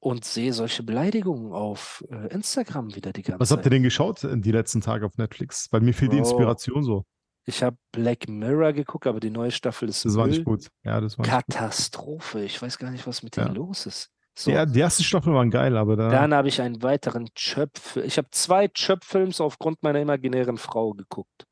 und 0.00 0.24
sehe 0.24 0.52
solche 0.52 0.82
Beleidigungen 0.82 1.52
auf 1.52 2.04
äh, 2.10 2.26
Instagram 2.34 2.94
wieder 2.94 3.12
die 3.12 3.22
ganze 3.22 3.38
Was 3.40 3.50
habt 3.50 3.60
ihr 3.60 3.64
Zeit. 3.64 3.72
denn 3.72 3.82
geschaut 3.84 4.24
in 4.24 4.42
die 4.42 4.50
letzten 4.52 4.80
Tage 4.80 5.06
auf 5.06 5.16
Netflix? 5.16 5.68
Weil 5.70 5.80
mir 5.82 5.94
fehlt 5.94 6.12
die 6.12 6.16
Bro. 6.18 6.24
Inspiration 6.28 6.82
so. 6.82 7.04
Ich 7.44 7.62
habe 7.62 7.76
Black 7.92 8.28
Mirror 8.28 8.72
geguckt, 8.72 9.06
aber 9.06 9.20
die 9.20 9.30
neue 9.30 9.52
Staffel 9.52 9.88
ist 9.88 10.04
Das 10.04 10.16
war 10.16 10.26
Müll. 10.26 10.34
nicht 10.36 10.44
gut. 10.44 10.66
Ja, 10.84 11.00
das 11.00 11.16
war. 11.16 11.24
Katastrophe. 11.24 12.42
Ich 12.42 12.60
weiß 12.60 12.78
gar 12.78 12.90
nicht, 12.90 13.06
was 13.06 13.22
mit 13.22 13.36
Ja. 13.36 13.44
denen 13.44 13.54
los 13.56 13.86
ist. 13.86 14.10
So. 14.36 14.50
Ja, 14.50 14.66
die 14.66 14.80
erste 14.80 15.04
Staffel 15.04 15.32
waren 15.32 15.50
geil, 15.50 15.76
aber 15.76 15.94
da. 15.96 16.08
Dann 16.10 16.34
habe 16.34 16.48
ich 16.48 16.60
einen 16.60 16.82
weiteren 16.82 17.28
Chöpf. 17.36 17.96
Ich 17.96 18.18
habe 18.18 18.28
zwei 18.32 18.66
Chöpf-Films 18.68 19.40
aufgrund 19.40 19.82
meiner 19.84 20.00
imaginären 20.00 20.58
Frau 20.58 20.92
geguckt. 20.92 21.46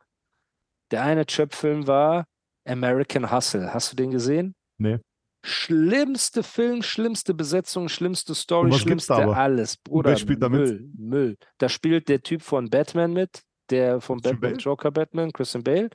Der 0.90 1.02
eine 1.04 1.24
Chöpf-Film 1.24 1.86
war 1.86 2.26
American 2.64 3.30
Hustle. 3.30 3.72
Hast 3.72 3.92
du 3.92 3.96
den 3.96 4.10
gesehen? 4.10 4.54
Nee. 4.78 4.98
Schlimmste 5.46 6.42
Film, 6.42 6.82
schlimmste 6.82 7.34
Besetzung, 7.34 7.88
schlimmste 7.88 8.34
Story, 8.34 8.72
schlimmste 8.72 9.14
alles. 9.14 9.76
Bruder, 9.76 10.10
wer 10.10 10.16
spielt 10.16 10.42
da 10.42 10.48
mit? 10.48 10.60
Müll, 10.60 10.90
Müll. 10.96 11.36
Da 11.58 11.68
spielt 11.68 12.08
der 12.08 12.22
Typ 12.22 12.40
von 12.40 12.70
Batman 12.70 13.12
mit, 13.12 13.42
der 13.68 14.00
von 14.00 14.20
Batman, 14.20 14.40
Bale? 14.40 14.56
Joker 14.56 14.90
Batman, 14.90 15.32
Christian 15.32 15.62
Bale. 15.62 15.90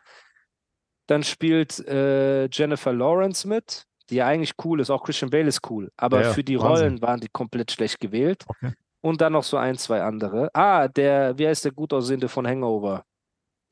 Dann 1.08 1.24
spielt 1.24 1.80
äh, 1.88 2.48
Jennifer 2.52 2.94
Lawrence 2.94 3.48
mit, 3.48 3.86
die 4.12 4.18
ja 4.18 4.28
eigentlich 4.28 4.54
cool 4.64 4.82
ist. 4.82 4.92
Auch 4.92 5.04
Christian 5.04 5.32
Bale 5.32 5.48
ist 5.48 5.68
cool. 5.68 5.92
Aber 5.98 6.22
ja, 6.22 6.34
für 6.34 6.44
die 6.44 6.60
Wahnsinn. 6.60 6.88
Rollen 6.88 7.02
waren 7.02 7.20
die 7.20 7.30
komplett 7.30 7.72
schlecht 7.72 8.00
gewählt. 8.00 8.46
Okay. 8.48 8.74
Und 9.02 9.20
dann 9.22 9.34
noch 9.34 9.44
so 9.44 9.58
ein, 9.58 9.78
zwei 9.78 10.04
andere. 10.04 10.54
Ah, 10.54 10.88
der, 10.88 11.36
wie 11.40 11.48
heißt 11.48 11.66
der 11.66 11.72
gut 11.72 11.92
aussehende 11.94 12.28
von 12.28 12.46
Hangover? 12.46 13.04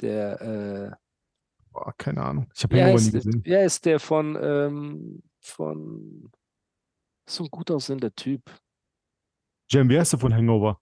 Der, 0.01 0.41
äh, 0.41 0.91
Boah, 1.77 1.93
keine 1.97 2.23
Ahnung. 2.23 2.49
Ich 2.55 2.63
habe 2.63 2.75
wer 2.75 2.85
Hangover 2.85 3.01
nie 3.01 3.07
ist, 3.07 3.13
gesehen. 3.13 3.41
wer 3.45 3.65
ist 3.65 3.85
der 3.85 3.99
von, 3.99 4.35
ähm, 4.41 5.21
von, 5.41 6.31
so 7.29 7.43
ein 7.43 7.49
gut 7.51 7.69
aussehender 7.69 8.13
Typ. 8.15 8.41
Jam, 9.69 9.87
wie 9.89 9.99
heißt 9.99 10.13
der 10.13 10.19
von 10.19 10.33
Hangover? 10.33 10.79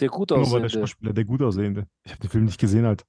Der 0.00 0.08
gut 0.08 0.30
Hangover, 0.30 0.58
der 0.58 0.66
aussehende. 0.66 0.86
Schauspieler, 0.88 1.12
der 1.14 1.24
gut 1.24 1.42
aussehende. 1.42 1.86
Ich 2.04 2.12
habe 2.12 2.20
den 2.20 2.30
Film 2.30 2.44
nicht 2.44 2.60
gesehen 2.60 2.84
halt. 2.84 3.04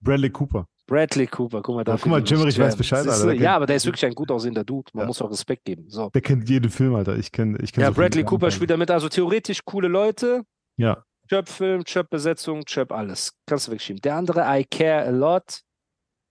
Bradley 0.00 0.30
Cooper. 0.30 0.66
Bradley 0.86 1.26
Cooper, 1.26 1.62
guck 1.62 1.74
mal, 1.74 1.80
Ja, 1.80 1.84
dafür 1.84 2.02
guck 2.02 2.10
mal, 2.12 2.24
Jemmerich 2.24 2.54
ich 2.56 2.60
weiß. 2.62 2.76
Bescheid, 2.76 3.06
Alter, 3.08 3.32
Ja, 3.32 3.56
aber 3.56 3.66
der 3.66 3.76
ist 3.76 3.86
wirklich 3.86 4.04
ein 4.06 4.14
gut 4.14 4.30
aussehender 4.30 4.62
Dude. 4.62 4.90
Man 4.92 5.02
Ja. 5.02 5.06
muss 5.08 5.20
auch 5.20 5.30
Respekt 5.30 5.64
geben. 5.64 5.88
So. 5.88 6.10
Der 6.10 6.20
kennt 6.20 6.48
jeden 6.48 6.70
Film, 6.70 6.94
Alter. 6.94 7.16
Ich 7.16 7.32
kenne 7.32 7.58
ich 7.60 7.72
kenn 7.72 7.82
Ja, 7.82 7.88
so 7.88 7.94
Bradley 7.94 8.22
Cooper 8.22 8.50
spielt 8.52 8.70
damit, 8.70 8.90
also 8.92 9.08
theoretisch 9.08 9.64
coole 9.64 9.88
Leute. 9.88 10.44
Ja. 10.76 11.02
Chöp-Film, 11.28 11.82
Chöp-Besetzung, 11.84 12.64
Chöp 12.66 12.92
alles. 12.92 13.32
Kannst 13.46 13.66
du 13.66 13.72
wegschieben. 13.72 14.00
Der 14.02 14.14
andere, 14.14 14.42
I 14.46 14.64
Care 14.64 15.06
a 15.06 15.10
Lot, 15.10 15.62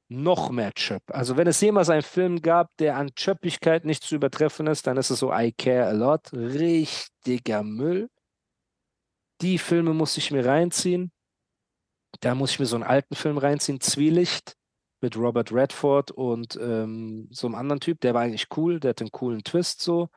noch 0.07 0.51
mehr 0.51 0.71
Chöp. 0.73 1.03
Also 1.07 1.37
wenn 1.37 1.47
es 1.47 1.61
jemals 1.61 1.89
einen 1.89 2.03
Film 2.03 2.41
gab, 2.41 2.75
der 2.77 2.97
an 2.97 3.13
Chöppigkeit 3.15 3.85
nicht 3.85 4.03
zu 4.03 4.15
übertreffen 4.15 4.67
ist, 4.67 4.87
dann 4.87 4.97
ist 4.97 5.09
es 5.09 5.19
so 5.19 5.33
I 5.33 5.51
Care 5.51 5.87
a 5.87 5.91
Lot. 5.91 6.31
Richtiger 6.33 7.63
Müll. 7.63 8.09
Die 9.41 9.57
Filme 9.57 9.93
muss 9.93 10.17
ich 10.17 10.31
mir 10.31 10.45
reinziehen. 10.45 11.11
Da 12.21 12.35
muss 12.35 12.51
ich 12.51 12.59
mir 12.59 12.65
so 12.65 12.75
einen 12.75 12.83
alten 12.83 13.15
Film 13.15 13.37
reinziehen, 13.37 13.81
Zwielicht 13.81 14.55
mit 15.01 15.17
Robert 15.17 15.51
Redford 15.51 16.11
und 16.11 16.57
ähm, 16.61 17.27
so 17.31 17.47
einem 17.47 17.55
anderen 17.55 17.79
Typ. 17.79 17.99
Der 18.01 18.13
war 18.13 18.21
eigentlich 18.21 18.47
cool, 18.55 18.79
der 18.79 18.89
hatte 18.89 19.03
einen 19.03 19.11
coolen 19.11 19.43
Twist 19.43 19.81
so. 19.81 20.09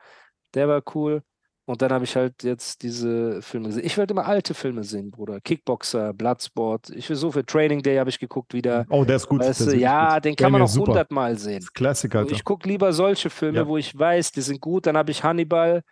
Der 0.53 0.67
war 0.67 0.81
cool. 0.95 1.23
Und 1.69 1.83
dann 1.83 1.91
habe 1.91 2.03
ich 2.03 2.15
halt 2.15 2.41
jetzt 2.41 2.81
diese 2.81 3.43
Filme 3.43 3.67
gesehen. 3.67 3.85
Ich 3.85 3.95
wollte 3.95 4.15
immer 4.15 4.25
alte 4.25 4.55
Filme 4.55 4.83
sehen, 4.83 5.11
Bruder. 5.11 5.39
Kickboxer, 5.39 6.13
Bloodsport. 6.13 6.89
Ich 6.89 7.07
will 7.07 7.15
so 7.15 7.31
für 7.31 7.45
Training 7.45 7.83
Day 7.83 7.97
habe 7.97 8.09
ich 8.09 8.17
geguckt 8.17 8.55
wieder. 8.55 8.87
Oh, 8.89 9.03
der 9.03 9.17
ist 9.17 9.27
gut. 9.27 9.41
Weißt 9.41 9.61
ist 9.61 9.73
ja, 9.75 10.15
gut. 10.15 10.25
den 10.25 10.35
kann 10.35 10.51
man 10.51 10.63
auch 10.63 10.75
hundertmal 10.75 11.37
sehen. 11.37 11.63
Das 11.79 12.03
ist 12.03 12.15
Alter. 12.15 12.31
Ich 12.31 12.43
gucke 12.43 12.67
lieber 12.67 12.91
solche 12.91 13.29
Filme, 13.29 13.59
Ja. 13.59 13.67
wo 13.67 13.77
ich 13.77 13.95
weiß, 13.95 14.31
die 14.31 14.41
sind 14.41 14.59
gut. 14.59 14.87
Dann 14.87 14.97
habe 14.97 15.11
ich 15.11 15.23
Hannibal 15.23 15.83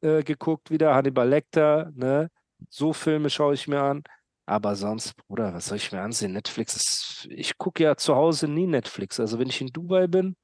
äh, 0.00 0.22
geguckt 0.22 0.70
wieder, 0.70 0.94
Hannibal 0.94 1.28
Lecter. 1.28 1.90
Ne? 1.96 2.30
So 2.68 2.92
Filme 2.92 3.30
schaue 3.30 3.54
ich 3.54 3.66
mir 3.66 3.82
an. 3.82 4.04
Aber 4.46 4.76
sonst, 4.76 5.16
Bruder, 5.16 5.52
was 5.52 5.66
soll 5.66 5.78
ich 5.78 5.90
mir 5.90 6.02
ansehen? 6.02 6.34
Netflix 6.34 6.76
ist. 6.76 7.28
Ich 7.32 7.58
gucke 7.58 7.82
ja 7.82 7.96
zu 7.96 8.14
Hause 8.14 8.46
nie 8.46 8.68
Netflix. 8.68 9.18
Also 9.18 9.40
wenn 9.40 9.48
ich 9.48 9.60
in 9.60 9.72
Dubai 9.72 10.06
bin, 10.06 10.36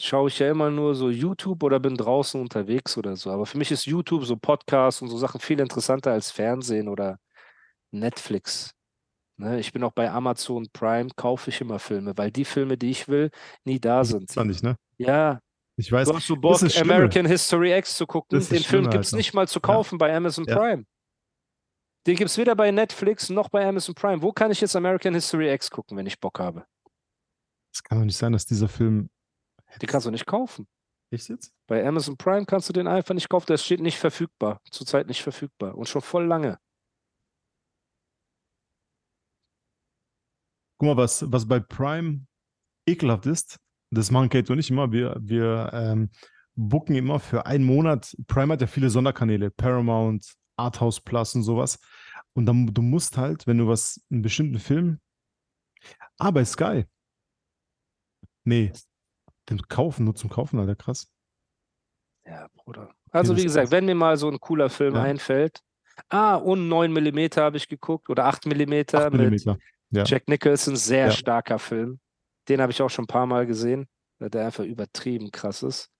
schaue 0.00 0.28
ich 0.28 0.38
ja 0.38 0.50
immer 0.50 0.70
nur 0.70 0.94
so 0.94 1.10
YouTube 1.10 1.62
oder 1.62 1.80
bin 1.80 1.96
draußen 1.96 2.40
unterwegs 2.40 2.96
oder 2.96 3.16
so. 3.16 3.30
Aber 3.30 3.46
für 3.46 3.58
mich 3.58 3.70
ist 3.70 3.86
YouTube, 3.86 4.24
so 4.24 4.36
Podcasts 4.36 5.02
und 5.02 5.08
so 5.08 5.16
Sachen 5.18 5.40
viel 5.40 5.60
interessanter 5.60 6.12
als 6.12 6.30
Fernsehen 6.30 6.88
oder 6.88 7.18
Netflix. 7.90 8.72
Ne? 9.36 9.60
Ich 9.60 9.72
bin 9.72 9.82
auch 9.84 9.92
bei 9.92 10.10
Amazon 10.10 10.66
Prime, 10.72 11.10
kaufe 11.16 11.50
ich 11.50 11.60
immer 11.60 11.78
Filme, 11.78 12.16
weil 12.16 12.30
die 12.30 12.44
Filme, 12.44 12.76
die 12.76 12.90
ich 12.90 13.08
will, 13.08 13.30
nie 13.64 13.80
da 13.80 14.04
sind. 14.04 14.32
Fand 14.32 14.50
ich, 14.50 14.62
ne? 14.62 14.76
Ja, 14.96 15.40
Ich 15.76 15.90
weiß. 15.92 16.08
du 16.08 16.14
hast 16.16 16.26
so 16.26 16.36
Bock, 16.36 16.60
ist. 16.62 16.76
American 16.80 17.26
History 17.26 17.72
X 17.76 17.96
zu 17.96 18.06
gucken. 18.06 18.40
Den 18.40 18.62
Film 18.64 18.90
gibt 18.90 19.04
es 19.04 19.12
Alter. 19.12 19.16
nicht 19.18 19.34
mal 19.34 19.46
zu 19.48 19.58
Ja. 19.58 19.62
kaufen 19.62 19.96
bei 19.98 20.14
Amazon 20.14 20.44
Ja. 20.44 20.56
Prime. 20.56 20.84
Den 22.06 22.16
gibt 22.16 22.30
es 22.30 22.38
weder 22.38 22.56
bei 22.56 22.70
Netflix 22.70 23.28
noch 23.28 23.48
bei 23.48 23.66
Amazon 23.66 23.94
Prime. 23.94 24.22
Wo 24.22 24.32
kann 24.32 24.50
ich 24.50 24.60
jetzt 24.60 24.74
American 24.74 25.14
History 25.14 25.52
X 25.52 25.70
gucken, 25.70 25.96
wenn 25.96 26.06
ich 26.06 26.18
Bock 26.18 26.38
habe? 26.40 26.64
Es 27.72 27.82
kann 27.82 27.98
doch 27.98 28.04
nicht 28.04 28.16
sein, 28.16 28.32
dass 28.32 28.46
dieser 28.46 28.68
Film. 28.68 29.08
Den 29.80 29.88
kannst 29.88 30.06
du 30.06 30.10
nicht 30.10 30.26
kaufen. 30.26 30.66
Echt 31.10 31.28
jetzt? 31.28 31.52
Bei 31.66 31.86
Amazon 31.86 32.16
Prime 32.16 32.44
kannst 32.44 32.68
du 32.68 32.72
den 32.72 32.86
einfach 32.86 33.14
nicht 33.14 33.28
kaufen. 33.28 33.46
Der 33.46 33.56
steht 33.56 33.80
nicht 33.80 33.98
verfügbar. 33.98 34.60
Zurzeit 34.70 35.06
nicht 35.06 35.22
verfügbar. 35.22 35.76
Und 35.76 35.88
schon 35.88 36.02
voll 36.02 36.26
lange. 36.26 36.58
Guck 40.78 40.86
mal, 40.86 40.96
was, 40.96 41.30
was 41.30 41.46
bei 41.46 41.60
Prime 41.60 42.26
ekelhaft 42.86 43.26
ist, 43.26 43.58
das 43.90 44.10
machen 44.10 44.28
Kate 44.28 44.52
und 44.52 44.58
ich 44.58 44.70
immer. 44.70 44.92
Wir, 44.92 45.16
wir 45.20 45.70
ähm, 45.72 46.10
booken 46.54 46.94
immer 46.94 47.20
für 47.20 47.46
einen 47.46 47.64
Monat. 47.64 48.14
Prime 48.26 48.52
hat 48.52 48.60
ja 48.60 48.66
viele 48.66 48.90
Sonderkanäle, 48.90 49.50
Paramount, 49.50 50.34
Arthouse 50.56 51.00
Plus 51.00 51.34
und 51.34 51.42
sowas. 51.42 51.78
Und 52.34 52.46
dann 52.46 52.66
du 52.66 52.82
musst 52.82 53.16
halt, 53.16 53.46
wenn 53.46 53.58
du 53.58 53.66
was, 53.66 54.00
einen 54.10 54.22
bestimmten 54.22 54.58
Film. 54.58 55.00
Ah, 56.18 56.30
bei 56.30 56.44
Sky. 56.44 56.84
Nee, 58.44 58.72
den 59.50 59.60
kaufen, 59.68 60.04
nur 60.04 60.14
zum 60.14 60.30
Kaufen, 60.30 60.58
Alter, 60.58 60.76
krass. 60.76 61.08
Ja, 62.26 62.48
Bruder. 62.54 62.90
Also, 63.10 63.36
wie 63.36 63.42
gesagt, 63.42 63.66
krass. 63.66 63.70
wenn 63.72 63.86
mir 63.86 63.94
mal 63.94 64.16
so 64.16 64.28
ein 64.28 64.38
cooler 64.40 64.68
Film 64.70 64.94
Ja. 64.94 65.02
einfällt. 65.02 65.60
Ah, 66.10 66.34
und 66.36 66.68
9 66.68 66.92
mm 66.92 67.36
habe 67.36 67.56
ich 67.56 67.68
geguckt. 67.68 68.08
Oder 68.10 68.26
8 68.26 68.46
mm 68.46 68.72
8 68.94 69.12
mit 69.12 69.20
Millimeter. 69.20 69.58
Ja. 69.90 70.04
Jack 70.04 70.28
Nicholson. 70.28 70.76
Sehr 70.76 71.06
Ja. 71.06 71.10
starker 71.12 71.58
Film. 71.58 71.98
Den 72.48 72.60
habe 72.60 72.70
ich 72.72 72.80
auch 72.82 72.90
schon 72.90 73.04
ein 73.04 73.08
paar 73.08 73.26
Mal 73.26 73.46
gesehen, 73.46 73.88
weil 74.18 74.30
der 74.30 74.46
einfach 74.46 74.64
übertrieben 74.64 75.30
krass 75.30 75.62
ist. 75.62 75.90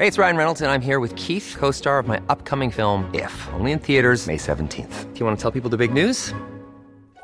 Hey, 0.00 0.06
it's 0.06 0.18
Ryan 0.18 0.36
Reynolds, 0.36 0.62
and 0.62 0.70
I'm 0.70 0.80
here 0.84 1.00
with 1.00 1.14
Keith, 1.16 1.56
co 1.58 1.72
star 1.72 1.98
of 1.98 2.06
my 2.06 2.18
upcoming 2.28 2.70
film, 2.70 3.04
If, 3.12 3.48
only 3.52 3.72
in 3.72 3.80
theaters, 3.80 4.26
May 4.28 4.36
17th. 4.36 5.06
Do 5.12 5.18
you 5.18 5.26
want 5.26 5.38
to 5.38 5.42
tell 5.42 5.50
people 5.50 5.68
the 5.70 5.76
big 5.76 5.92
news? 5.92 6.32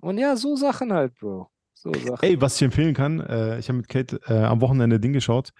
Und 0.00 0.18
ja, 0.18 0.36
so 0.36 0.56
Sachen 0.56 0.92
halt, 0.92 1.14
Bro. 1.18 1.50
So 1.74 1.92
Sachen. 1.92 2.22
Ey, 2.22 2.40
was 2.40 2.56
ich 2.56 2.62
empfehlen 2.62 2.94
kann, 2.94 3.20
äh, 3.20 3.58
ich 3.58 3.68
habe 3.68 3.78
mit 3.78 3.88
Kate 3.88 4.20
äh, 4.26 4.44
am 4.44 4.60
Wochenende 4.60 5.00
Ding 5.00 5.12
geschaut. 5.12 5.52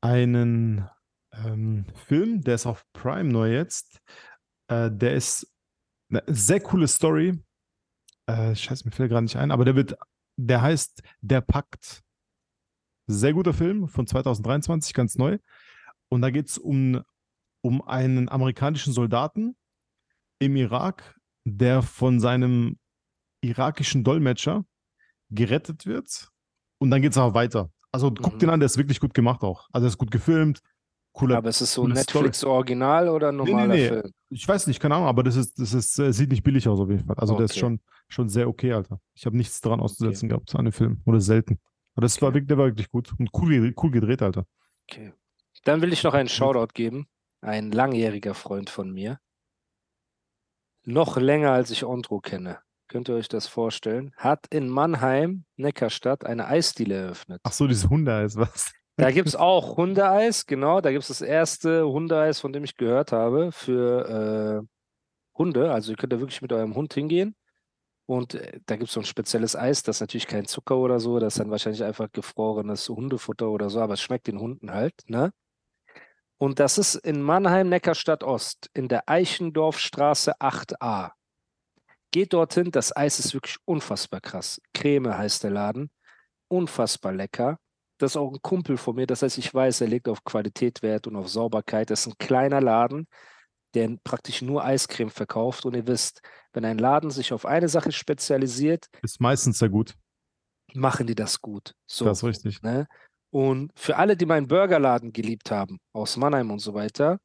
Einen 0.00 0.88
ähm, 1.32 1.86
Film, 1.94 2.42
der 2.42 2.54
ist 2.54 2.66
auf 2.66 2.84
Prime 2.92 3.30
neu 3.30 3.52
jetzt. 3.52 4.00
Äh, 4.68 4.90
der 4.90 5.14
ist 5.14 5.50
eine 6.10 6.22
sehr 6.26 6.60
coole 6.60 6.88
Story. 6.88 7.38
Äh, 8.26 8.54
scheiße, 8.54 8.84
mir 8.84 8.92
fällt 8.92 9.10
gerade 9.10 9.24
nicht 9.24 9.36
ein, 9.36 9.50
aber 9.50 9.64
der 9.64 9.76
wird, 9.76 9.96
der 10.36 10.62
heißt 10.62 11.02
Der 11.20 11.40
Pakt. 11.40 12.02
Sehr 13.08 13.32
guter 13.32 13.54
Film 13.54 13.88
von 13.88 14.06
2023, 14.06 14.92
ganz 14.92 15.16
neu. 15.16 15.38
Und 16.08 16.22
da 16.22 16.30
geht 16.30 16.48
es 16.48 16.58
um, 16.58 17.02
um 17.62 17.82
einen 17.82 18.28
amerikanischen 18.28 18.92
Soldaten 18.92 19.56
im 20.40 20.56
Irak, 20.56 21.16
der 21.44 21.82
von 21.82 22.18
seinem 22.18 22.78
irakischen 23.40 24.04
Dolmetscher 24.04 24.64
gerettet 25.30 25.86
wird. 25.86 26.30
Und 26.78 26.90
dann 26.90 27.02
geht 27.02 27.12
es 27.12 27.18
aber 27.18 27.34
weiter. 27.34 27.70
Also 27.92 28.12
guck 28.12 28.34
Mhm. 28.34 28.38
den 28.38 28.50
an, 28.50 28.60
der 28.60 28.66
ist 28.66 28.76
wirklich 28.78 29.00
gut 29.00 29.14
gemacht 29.14 29.42
auch. 29.42 29.68
Also 29.72 29.86
er 29.86 29.88
ist 29.88 29.98
gut 29.98 30.10
gefilmt. 30.10 30.60
Cooler. 31.12 31.38
Aber 31.38 31.48
ist 31.48 31.62
es 31.62 31.72
so. 31.72 31.86
Netflix-Original 31.86 33.08
oder 33.08 33.28
ein 33.30 33.36
Nee, 33.36 33.44
nee, 33.44 33.50
normaler 33.52 33.74
nee. 33.74 33.88
Film? 33.88 34.12
Ich 34.28 34.46
weiß 34.46 34.66
nicht, 34.66 34.80
keine 34.80 34.96
Ahnung, 34.96 35.08
aber 35.08 35.22
das 35.22 35.36
ist, 35.36 35.58
das 35.58 35.72
ist, 35.72 35.98
äh, 35.98 36.12
sieht 36.12 36.30
nicht 36.30 36.42
billig 36.42 36.68
aus 36.68 36.78
auf 36.78 36.90
jeden 36.90 37.06
Fall. 37.06 37.16
Also 37.16 37.34
der 37.36 37.46
ist 37.46 37.52
Okay. 37.52 37.60
schon, 37.60 37.80
schon 38.08 38.28
sehr 38.28 38.48
okay, 38.48 38.72
Alter. 38.74 39.00
Ich 39.14 39.24
habe 39.24 39.34
nichts 39.36 39.60
dran 39.62 39.80
auszusetzen 39.80 40.28
gehabt 40.28 40.54
an 40.54 40.66
dem 40.66 40.72
Film. 40.72 41.00
Oder 41.06 41.20
selten. 41.20 41.58
Aber 41.94 42.02
das 42.02 42.20
war 42.20 42.28
Okay. 42.28 42.34
wirklich, 42.34 42.48
der 42.48 42.58
war 42.58 42.66
wirklich 42.66 42.90
gut. 42.90 43.14
Und 43.18 43.30
cool, 43.32 43.72
cool 43.82 43.90
gedreht, 43.90 44.20
Alter. 44.20 44.46
Okay. 44.90 45.14
Dann 45.64 45.80
will 45.80 45.92
ich 45.92 46.02
noch 46.02 46.12
einen 46.12 46.28
Shoutout 46.28 46.74
geben. 46.74 47.06
Ein 47.40 47.72
langjähriger 47.72 48.34
Freund 48.34 48.68
von 48.68 48.90
mir. 48.92 49.18
Noch 50.84 51.16
länger 51.16 51.52
als 51.52 51.70
ich 51.70 51.84
Ondro 51.84 52.20
kenne. 52.20 52.58
Könnt 52.88 53.08
ihr 53.08 53.16
euch 53.16 53.28
das 53.28 53.48
vorstellen? 53.48 54.12
Hat 54.16 54.46
in 54.50 54.68
Mannheim, 54.68 55.44
Neckarstadt, 55.56 56.24
eine 56.24 56.46
Eisdiele 56.46 56.94
eröffnet. 56.94 57.40
Ach 57.42 57.52
so, 57.52 57.66
dieses 57.66 57.88
Hundeeis, 57.88 58.36
was? 58.36 58.72
Da 58.96 59.10
gibt 59.10 59.28
es 59.28 59.36
auch 59.36 59.76
Hundeeis, 59.76 60.46
genau. 60.46 60.80
Da 60.80 60.90
gibt 60.90 61.02
es 61.02 61.08
das 61.08 61.20
erste 61.20 61.86
Hundeeis, 61.86 62.40
von 62.40 62.52
dem 62.52 62.64
ich 62.64 62.76
gehört 62.76 63.12
habe, 63.12 63.52
für 63.52 64.62
äh, 64.62 64.66
Hunde. 65.36 65.72
Also 65.72 65.92
ihr 65.92 65.96
könnt 65.96 66.12
da 66.12 66.20
wirklich 66.20 66.40
mit 66.42 66.52
eurem 66.52 66.74
Hund 66.74 66.94
hingehen. 66.94 67.36
Und 68.06 68.34
äh, 68.34 68.60
da 68.66 68.76
gibt 68.76 68.88
es 68.88 68.94
so 68.94 69.00
ein 69.00 69.06
spezielles 69.06 69.56
Eis, 69.56 69.82
das 69.82 69.96
ist 69.96 70.00
natürlich 70.00 70.28
kein 70.28 70.46
Zucker 70.46 70.76
oder 70.76 71.00
so, 71.00 71.18
das 71.18 71.34
ist 71.34 71.40
dann 71.40 71.50
wahrscheinlich 71.50 71.82
einfach 71.82 72.10
gefrorenes 72.12 72.88
Hundefutter 72.88 73.50
oder 73.50 73.68
so, 73.68 73.80
aber 73.80 73.94
es 73.94 74.00
schmeckt 74.00 74.28
den 74.28 74.38
Hunden 74.38 74.70
halt, 74.70 74.94
ne? 75.08 75.32
Und 76.38 76.60
das 76.60 76.78
ist 76.78 76.94
in 76.94 77.22
Mannheim, 77.22 77.68
Neckarstadt 77.68 78.22
Ost, 78.22 78.70
in 78.74 78.88
der 78.88 79.08
Eichendorfstraße 79.08 80.38
8a. 80.38 81.12
Geht 82.16 82.32
dorthin, 82.32 82.70
das 82.70 82.96
Eis 82.96 83.18
ist 83.18 83.34
wirklich 83.34 83.58
unfassbar 83.66 84.22
krass. 84.22 84.58
Creme 84.72 85.18
heißt 85.18 85.44
der 85.44 85.50
Laden. 85.50 85.90
Unfassbar 86.48 87.12
lecker. 87.12 87.58
Das 87.98 88.12
ist 88.12 88.16
auch 88.16 88.32
ein 88.32 88.40
Kumpel 88.40 88.78
von 88.78 88.96
mir, 88.96 89.06
das 89.06 89.20
heißt, 89.20 89.36
ich 89.36 89.52
weiß, 89.52 89.82
er 89.82 89.88
legt 89.88 90.08
auf 90.08 90.24
Qualität 90.24 90.80
Wert 90.80 91.06
und 91.06 91.14
auf 91.14 91.28
Sauberkeit. 91.28 91.90
Das 91.90 92.00
ist 92.00 92.06
ein 92.06 92.16
kleiner 92.16 92.62
Laden, 92.62 93.06
der 93.74 93.98
praktisch 94.02 94.40
nur 94.40 94.64
Eiscreme 94.64 95.10
verkauft. 95.10 95.66
Und 95.66 95.76
ihr 95.76 95.86
wisst, 95.86 96.22
wenn 96.54 96.64
ein 96.64 96.78
Laden 96.78 97.10
sich 97.10 97.34
auf 97.34 97.44
eine 97.44 97.68
Sache 97.68 97.92
spezialisiert, 97.92 98.86
Ist 99.02 99.20
meistens 99.20 99.58
sehr 99.58 99.68
gut. 99.68 99.92
machen 100.72 101.06
die 101.06 101.14
das 101.14 101.42
gut. 101.42 101.74
So. 101.84 102.06
Das 102.06 102.22
ist 102.22 102.24
richtig. 102.24 102.62
Ne? 102.62 102.88
Und 103.28 103.72
für 103.76 103.98
alle, 103.98 104.16
die 104.16 104.24
meinen 104.24 104.48
Burgerladen 104.48 105.12
geliebt 105.12 105.50
haben, 105.50 105.80
aus 105.92 106.16
Mannheim 106.16 106.50
und 106.50 106.60
so 106.60 106.72
weiter, 106.72 107.18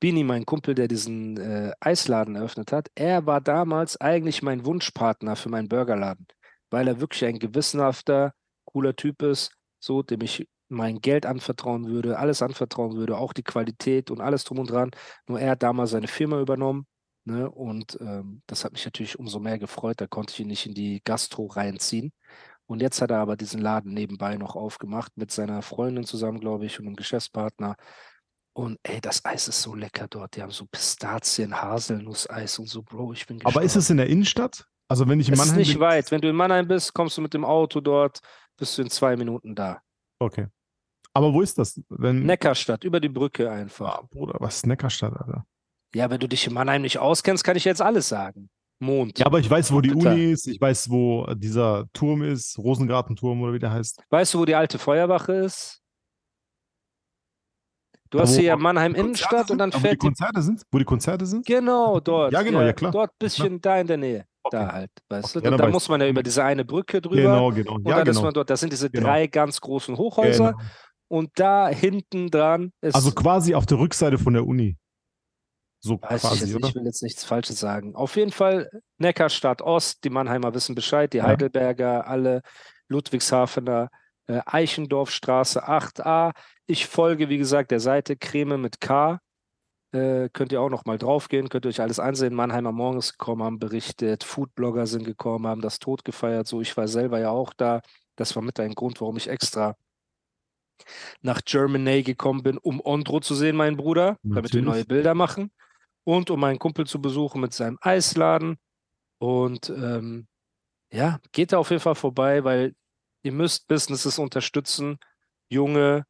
Bini, 0.00 0.24
mein 0.24 0.44
Kumpel, 0.44 0.74
der 0.74 0.88
diesen 0.88 1.36
äh, 1.38 1.72
Eisladen 1.80 2.36
eröffnet 2.36 2.72
hat, 2.72 2.90
er 2.94 3.26
war 3.26 3.40
damals 3.40 4.00
eigentlich 4.00 4.42
mein 4.42 4.64
Wunschpartner 4.66 5.36
für 5.36 5.48
meinen 5.48 5.68
Burgerladen, 5.68 6.26
weil 6.70 6.88
er 6.88 7.00
wirklich 7.00 7.24
ein 7.24 7.38
gewissenhafter, 7.38 8.32
cooler 8.64 8.96
Typ 8.96 9.22
ist, 9.22 9.52
so, 9.78 10.02
dem 10.02 10.20
ich 10.20 10.48
mein 10.68 11.00
Geld 11.00 11.26
anvertrauen 11.26 11.86
würde, 11.86 12.18
alles 12.18 12.42
anvertrauen 12.42 12.96
würde, 12.96 13.16
auch 13.18 13.32
die 13.32 13.42
Qualität 13.42 14.10
und 14.10 14.20
alles 14.20 14.44
drum 14.44 14.58
und 14.58 14.70
dran. 14.70 14.90
Nur 15.28 15.40
er 15.40 15.52
hat 15.52 15.62
damals 15.62 15.90
seine 15.90 16.08
Firma 16.08 16.40
übernommen. 16.40 16.86
Ne? 17.24 17.50
Und 17.50 17.98
ähm, 18.00 18.42
das 18.46 18.64
hat 18.64 18.72
mich 18.72 18.84
natürlich 18.84 19.18
umso 19.18 19.40
mehr 19.40 19.58
gefreut. 19.58 20.00
Da 20.00 20.06
konnte 20.06 20.32
ich 20.32 20.40
ihn 20.40 20.48
nicht 20.48 20.66
in 20.66 20.74
die 20.74 21.00
Gastro 21.04 21.46
reinziehen. 21.46 22.12
Und 22.66 22.80
jetzt 22.80 23.00
hat 23.02 23.10
er 23.10 23.18
aber 23.18 23.36
diesen 23.36 23.60
Laden 23.60 23.92
nebenbei 23.92 24.36
noch 24.36 24.56
aufgemacht 24.56 25.12
mit 25.16 25.30
seiner 25.30 25.62
Freundin 25.62 26.04
zusammen, 26.04 26.40
glaube 26.40 26.66
ich, 26.66 26.80
und 26.80 26.86
einem 26.86 26.96
Geschäftspartner. 26.96 27.76
Und 28.56 28.78
ey, 28.84 29.00
das 29.00 29.24
Eis 29.24 29.48
ist 29.48 29.60
so 29.62 29.74
lecker 29.74 30.06
dort. 30.08 30.36
Die 30.36 30.42
haben 30.42 30.50
so 30.52 30.64
Pistazien, 30.66 31.60
Haselnusseis 31.60 32.58
und 32.58 32.68
so, 32.68 32.82
Bro. 32.82 33.12
Ich 33.12 33.26
bin 33.26 33.44
Aber 33.44 33.62
ist 33.62 33.74
es 33.76 33.90
in 33.90 33.96
der 33.96 34.06
Innenstadt? 34.06 34.64
Also 34.88 35.08
wenn 35.08 35.18
ich 35.18 35.28
in 35.28 35.34
Es 35.34 35.40
ist 35.40 35.46
Mannheim 35.46 35.58
nicht 35.60 35.72
bin. 35.72 35.80
weit. 35.80 36.10
Wenn 36.10 36.20
du 36.20 36.28
in 36.28 36.36
Mannheim 36.36 36.68
bist, 36.68 36.94
kommst 36.94 37.16
du 37.16 37.22
mit 37.22 37.34
dem 37.34 37.44
Auto 37.44 37.80
dort, 37.80 38.20
bist 38.56 38.78
du 38.78 38.82
in 38.82 38.90
zwei 38.90 39.16
Minuten 39.16 39.54
da. 39.54 39.80
Okay. 40.20 40.46
Aber 41.12 41.32
wo 41.32 41.42
ist 41.42 41.58
das? 41.58 41.80
Wenn. 41.88 42.24
Neckarstadt, 42.24 42.84
über 42.84 43.00
die 43.00 43.08
Brücke 43.08 43.50
einfach. 43.50 43.98
Ah, 43.98 44.08
Bruder, 44.10 44.36
was 44.38 44.56
ist 44.56 44.66
Neckarstadt, 44.66 45.16
Alter? 45.16 45.44
Ja, 45.94 46.10
wenn 46.10 46.20
du 46.20 46.28
dich 46.28 46.46
in 46.46 46.54
Mannheim 46.54 46.82
nicht 46.82 46.98
auskennst, 46.98 47.44
kann 47.44 47.56
ich 47.56 47.64
jetzt 47.64 47.82
alles 47.82 48.08
sagen. 48.08 48.50
Mond. 48.80 49.18
Ja, 49.18 49.26
aber 49.26 49.38
ich 49.38 49.48
weiß, 49.48 49.72
wo 49.72 49.80
die. 49.80 49.92
Uni 49.92 50.32
ist, 50.32 50.46
ich 50.48 50.60
weiß, 50.60 50.90
wo 50.90 51.26
dieser 51.34 51.86
Turm 51.92 52.22
ist, 52.22 52.58
Rosengartenturm 52.58 53.40
oder 53.42 53.52
wie 53.52 53.58
der 53.60 53.70
heißt. 53.72 54.02
Weißt 54.10 54.34
du, 54.34 54.40
wo 54.40 54.44
die 54.44 54.56
alte 54.56 54.78
Feuerwache 54.78 55.32
ist? 55.32 55.80
Du 58.14 58.18
Da, 58.18 58.26
hast 58.26 58.36
hier 58.36 58.54
auch 58.54 58.60
Mannheim 58.60 58.94
Innenstadt 58.94 59.50
und 59.50 59.58
dann 59.58 59.72
sind? 59.72 59.74
Da, 59.74 59.78
wo 59.78 59.82
die 59.82 59.88
fährt 59.88 59.98
Konzerte 59.98 60.40
sind? 60.40 60.62
Wo 60.70 60.78
die 60.78 60.84
Konzerte 60.84 61.26
sind? 61.26 61.44
Genau, 61.44 61.98
dort. 61.98 62.32
Ja, 62.32 62.42
genau, 62.42 62.60
ja, 62.60 62.72
klar. 62.72 62.92
Dort 62.92 63.10
ein 63.10 63.14
Ja, 63.20 63.24
bisschen 63.26 63.60
da 63.60 63.80
in 63.80 63.88
der 63.88 63.96
Nähe. 63.96 64.24
Da 64.52 64.62
Okay. 64.66 64.72
halt, 64.72 64.90
weißt 65.08 65.24
Okay, 65.36 65.44
du? 65.46 65.50
ja, 65.50 65.56
Da, 65.56 65.64
da 65.64 65.72
muss 65.72 65.88
man 65.88 66.00
ja 66.00 66.06
über 66.06 66.22
diese 66.22 66.44
eine 66.44 66.64
Brücke 66.64 67.00
drüber. 67.02 67.22
Genau, 67.22 67.50
genau. 67.50 67.72
Und 67.74 67.88
Ja, 67.88 67.96
dann 67.96 68.06
ist 68.06 68.14
genau. 68.14 68.26
man 68.26 68.34
dort. 68.34 68.50
Das 68.50 68.60
sind 68.60 68.72
diese 68.72 68.88
Genau. 68.88 69.04
drei 69.08 69.26
ganz 69.26 69.60
großen 69.60 69.96
Hochhäuser. 69.96 70.52
genau. 70.52 70.64
Und 71.08 71.30
da 71.34 71.66
hinten 71.66 72.30
dran 72.30 72.70
ist. 72.80 72.94
Also 72.94 73.10
quasi 73.10 73.52
auf 73.56 73.66
der 73.66 73.80
Rückseite 73.80 74.16
von 74.16 74.32
der 74.34 74.46
Uni. 74.46 74.76
So 75.80 76.00
weiß 76.00 76.22
ich, 76.22 76.28
quasi, 76.30 76.44
jetzt, 76.46 76.54
oder? 76.54 76.68
ich 76.68 76.74
will 76.76 76.84
jetzt 76.84 77.02
nichts 77.02 77.24
Falsches 77.24 77.58
sagen. 77.58 77.96
Auf 77.96 78.14
jeden 78.14 78.30
Fall 78.30 78.70
Neckarstadt 78.98 79.60
Ost, 79.60 80.04
die 80.04 80.10
Mannheimer 80.10 80.54
wissen 80.54 80.76
Bescheid, 80.76 81.12
die 81.12 81.16
Ja. 81.18 81.24
Heidelberger, 81.24 82.06
alle 82.06 82.42
Ludwigshafener, 82.88 83.88
äh, 84.28 84.40
Eichendorfstraße 84.46 85.66
8a. 85.68 86.30
Ich 86.66 86.86
folge, 86.86 87.28
wie 87.28 87.38
gesagt, 87.38 87.70
der 87.70 87.80
Seite 87.80 88.16
Creme 88.16 88.60
mit 88.60 88.80
K. 88.80 89.20
Äh, 89.92 90.28
könnt 90.32 90.50
ihr 90.50 90.60
auch 90.60 90.70
noch 90.70 90.86
mal 90.86 90.98
draufgehen, 90.98 91.48
könnt 91.48 91.66
ihr 91.66 91.68
euch 91.68 91.80
alles 91.80 92.00
ansehen. 92.00 92.34
Mannheimer 92.34 92.72
Morgens 92.72 93.12
gekommen, 93.12 93.42
haben 93.42 93.58
berichtet, 93.58 94.24
Foodblogger 94.24 94.86
sind 94.86 95.04
gekommen, 95.04 95.46
haben 95.46 95.60
das 95.60 95.78
Tod 95.78 96.04
gefeiert. 96.04 96.48
So, 96.48 96.60
ich 96.60 96.76
war 96.76 96.88
selber 96.88 97.20
ja 97.20 97.30
auch 97.30 97.52
da. 97.52 97.80
Das 98.16 98.34
war 98.34 98.42
mit 98.42 98.58
ein 98.58 98.74
Grund, 98.74 99.00
warum 99.00 99.16
ich 99.16 99.28
extra 99.28 99.76
nach 101.22 101.42
Germany 101.44 102.02
gekommen 102.02 102.42
bin, 102.42 102.58
um 102.58 102.80
Ondro 102.80 103.20
zu 103.20 103.34
sehen, 103.34 103.56
mein 103.56 103.76
Bruder, 103.76 104.18
damit 104.22 104.52
wir 104.52 104.60
Natürlich. 104.60 104.64
neue 104.64 104.84
Bilder 104.84 105.14
machen 105.14 105.52
und 106.04 106.30
um 106.30 106.40
meinen 106.40 106.58
Kumpel 106.58 106.86
zu 106.86 107.00
besuchen 107.00 107.40
mit 107.40 107.52
seinem 107.52 107.78
Eisladen. 107.80 108.58
Und 109.18 109.70
ähm, 109.70 110.26
ja, 110.92 111.20
geht 111.32 111.52
da 111.52 111.58
auf 111.58 111.70
jeden 111.70 111.82
Fall 111.82 111.94
vorbei, 111.94 112.44
weil 112.44 112.74
ihr 113.22 113.32
müsst 113.32 113.68
Businesses 113.68 114.18
unterstützen, 114.18 114.98
junge 115.48 116.04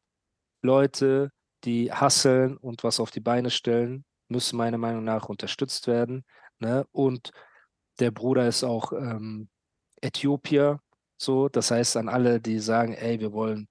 Leute, 0.65 1.31
die 1.63 1.91
hasseln 1.91 2.57
und 2.57 2.83
was 2.83 2.99
auf 2.99 3.11
die 3.11 3.19
Beine 3.19 3.49
stellen, 3.49 4.05
müssen 4.27 4.57
meiner 4.57 4.77
Meinung 4.77 5.03
nach 5.03 5.29
unterstützt 5.29 5.87
werden. 5.87 6.25
Ne? 6.59 6.85
Und 6.91 7.31
der 7.99 8.11
Bruder 8.11 8.47
ist 8.47 8.63
auch 8.63 8.91
ähm, 8.93 9.49
Äthiopier, 10.01 10.79
so, 11.17 11.47
das 11.49 11.71
heißt 11.71 11.97
an 11.97 12.09
alle, 12.09 12.41
die 12.41 12.59
sagen, 12.59 12.93
ey, 12.93 13.19
wir 13.19 13.31
wollen 13.31 13.67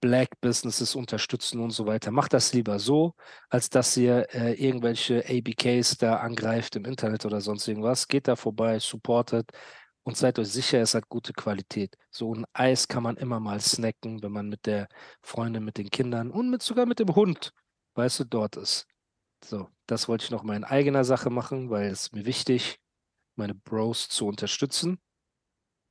Black 0.00 0.28
Businesses 0.40 0.94
unterstützen 0.94 1.60
und 1.60 1.70
so 1.70 1.86
weiter. 1.86 2.12
Macht 2.12 2.32
das 2.32 2.52
lieber 2.52 2.78
so, 2.78 3.14
als 3.48 3.68
dass 3.68 3.96
ihr 3.96 4.32
äh, 4.32 4.54
irgendwelche 4.54 5.24
ABKs 5.28 5.98
da 5.98 6.16
angreift 6.16 6.76
im 6.76 6.84
Internet 6.84 7.26
oder 7.26 7.40
sonst 7.40 7.66
irgendwas. 7.66 8.06
Geht 8.06 8.28
da 8.28 8.36
vorbei, 8.36 8.78
supportet 8.78 9.50
und 10.08 10.16
seid 10.16 10.38
euch 10.38 10.48
sicher, 10.48 10.80
es 10.80 10.94
hat 10.94 11.10
gute 11.10 11.34
Qualität. 11.34 11.94
So 12.10 12.34
ein 12.34 12.46
Eis 12.54 12.88
kann 12.88 13.02
man 13.02 13.18
immer 13.18 13.40
mal 13.40 13.60
snacken, 13.60 14.22
wenn 14.22 14.32
man 14.32 14.48
mit 14.48 14.64
der 14.64 14.88
Freundin, 15.20 15.66
mit 15.66 15.76
den 15.76 15.90
Kindern 15.90 16.30
und 16.30 16.48
mit 16.48 16.62
sogar 16.62 16.86
mit 16.86 16.98
dem 16.98 17.14
Hund, 17.14 17.52
weißt 17.94 18.20
du, 18.20 18.24
dort 18.24 18.56
ist. 18.56 18.86
So, 19.44 19.68
das 19.86 20.08
wollte 20.08 20.24
ich 20.24 20.30
noch 20.30 20.44
mal 20.44 20.56
in 20.56 20.64
eigener 20.64 21.04
Sache 21.04 21.28
machen, 21.28 21.68
weil 21.68 21.90
es 21.90 22.10
mir 22.12 22.24
wichtig, 22.24 22.78
meine 23.36 23.54
Bros 23.54 24.08
zu 24.08 24.26
unterstützen. 24.26 24.98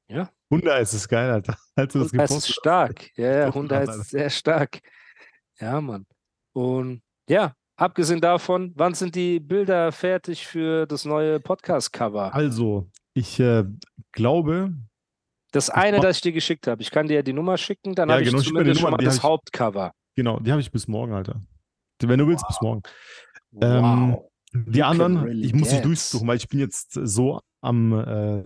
Ja, 0.08 0.32
Hundeeis 0.49 0.95
ist 0.95 1.08
geil, 1.08 1.30
Alter. 1.30 1.56
Als 1.75 1.93
du 1.93 1.99
das 2.03 2.32
ist 2.32 2.49
stark. 2.49 3.15
Ja, 3.17 3.41
ja, 3.41 3.53
Hundeeis 3.53 3.97
ist 3.97 4.10
sehr 4.10 4.32
stark. 4.32 4.80
Ja, 5.60 5.80
Mann. 5.80 6.08
Und 6.53 7.03
ja, 7.30 7.53
abgesehen 7.75 8.19
davon, 8.19 8.73
wann 8.75 8.95
sind 8.95 9.13
die 9.13 9.39
Bilder 9.39 9.91
fertig 9.91 10.47
für 10.47 10.88
das 10.88 11.06
neue 11.06 11.39
Podcast-Cover? 11.39 12.34
Also, 12.34 12.89
ich 13.17 13.39
äh, 13.39 13.63
glaube, 14.12 14.73
Das 15.51 15.69
eine, 15.69 15.99
das 15.99 16.17
ich 16.17 16.21
dir 16.21 16.32
geschickt 16.34 16.67
habe. 16.67 16.82
Ich 16.82 16.91
kann 16.91 17.08
dir 17.08 17.23
die 17.23 17.34
Nummer 17.34 17.58
schicken, 17.58 17.95
dann 17.95 18.10
Ja, 18.10 18.13
habe 18.15 18.23
ich 18.23 18.30
genau, 18.30 18.41
die 18.41 18.47
zumindest 18.47 18.82
schon 18.82 18.91
mal 18.91 18.97
das 18.97 19.17
ich- 19.17 19.23
Hauptcover. 19.23 19.93
genau, 20.15 20.39
die 20.39 20.51
habe 20.51 20.62
ich 20.62 20.71
bis 20.71 20.88
morgen, 20.88 21.13
Alter. 21.13 21.41
Wenn 22.01 22.19
du 22.19 22.27
willst, 22.27 22.47
bis 22.47 22.62
morgen. 22.62 22.82
Ähm, 23.62 24.12
Wow. 24.13 24.30
Die 24.53 24.82
anderen, 24.84 25.17
really 25.17 25.45
ich 25.45 25.53
muss 25.53 25.69
sie 25.69 25.82
durchsuchen, 25.82 26.27
weil 26.27 26.38
ich 26.38 26.47
bin 26.47 26.60
jetzt 26.60 26.93
so 26.93 27.41
am 27.62 27.91
äh, 27.93 28.39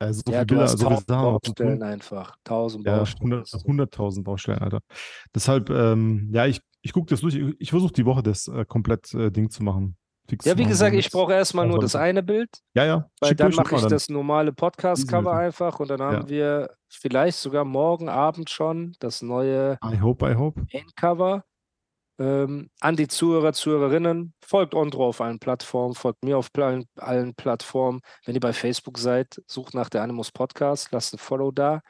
äh, 0.00 0.12
so 0.12 0.22
Ja, 0.28 0.40
viele 0.40 0.46
du 0.46 0.54
Bilder, 0.54 0.62
hast 0.64 0.72
so 0.72 0.78
viele 0.78 0.88
tausend 0.90 1.08
Sachen 1.08 1.22
Baustellen 1.32 1.82
einfach. 1.82 2.36
Tausend 2.44 2.86
Ja, 2.86 2.98
Baustellen. 2.98 3.32
100 3.32 3.48
100.000 3.94 4.24
Baustellen, 4.24 4.58
Alter. 4.58 4.80
Deshalb, 5.34 5.70
ähm, 5.70 6.28
ja, 6.32 6.46
ich, 6.46 6.60
ich 6.82 6.92
gucke 6.92 7.08
das 7.08 7.20
durch. 7.22 7.34
Ich, 7.34 7.54
ich 7.58 7.70
versuche 7.70 7.92
die 7.92 8.04
Woche 8.04 8.22
das 8.22 8.46
äh, 8.48 8.64
komplett 8.66 9.12
äh, 9.14 9.30
Ding 9.30 9.50
zu 9.50 9.62
machen. 9.62 9.96
Fix 10.28 10.44
Ja, 10.44 10.56
wie 10.58 10.64
gesagt, 10.64 10.94
ich 10.94 11.10
brauche 11.10 11.32
erstmal 11.32 11.66
nur 11.66 11.78
das 11.80 11.96
eine 11.96 12.22
Bild, 12.22 12.50
Ja, 12.74 12.84
ja. 12.84 13.10
weil 13.20 13.28
schick 13.30 13.38
dann 13.38 13.54
mache 13.54 13.76
ich 13.76 13.86
das 13.86 14.08
normale 14.08 14.52
Podcast-Cover 14.52 15.32
einfach 15.32 15.80
und 15.80 15.88
dann 15.88 16.00
haben 16.02 16.22
Ja. 16.22 16.28
wir 16.28 16.70
vielleicht 16.88 17.38
sogar 17.38 17.64
morgen 17.64 18.08
Abend 18.08 18.50
schon 18.50 18.94
das 19.00 19.22
neue 19.22 19.78
I 19.84 20.00
hope, 20.00 20.30
I 20.30 20.34
hope. 20.34 20.64
Endcover. 20.70 21.44
Ähm, 22.20 22.68
an 22.80 22.96
die 22.96 23.06
Zuhörer, 23.06 23.52
Zuhörerinnen, 23.52 24.34
folgt 24.44 24.74
Ondro 24.74 25.06
auf 25.06 25.20
allen 25.20 25.38
Plattformen, 25.38 25.94
folgt 25.94 26.24
mir 26.24 26.36
auf 26.36 26.48
allen, 26.56 26.84
allen 26.96 27.34
Plattformen. 27.36 28.00
Wenn 28.24 28.34
ihr 28.34 28.40
bei 28.40 28.52
Facebook 28.52 28.98
seid, 28.98 29.40
sucht 29.46 29.72
nach 29.74 29.88
der 29.88 30.02
Animus 30.02 30.32
Podcast, 30.32 30.88
lasst 30.90 31.14
ein 31.14 31.18
Follow 31.18 31.52
da. 31.52 31.80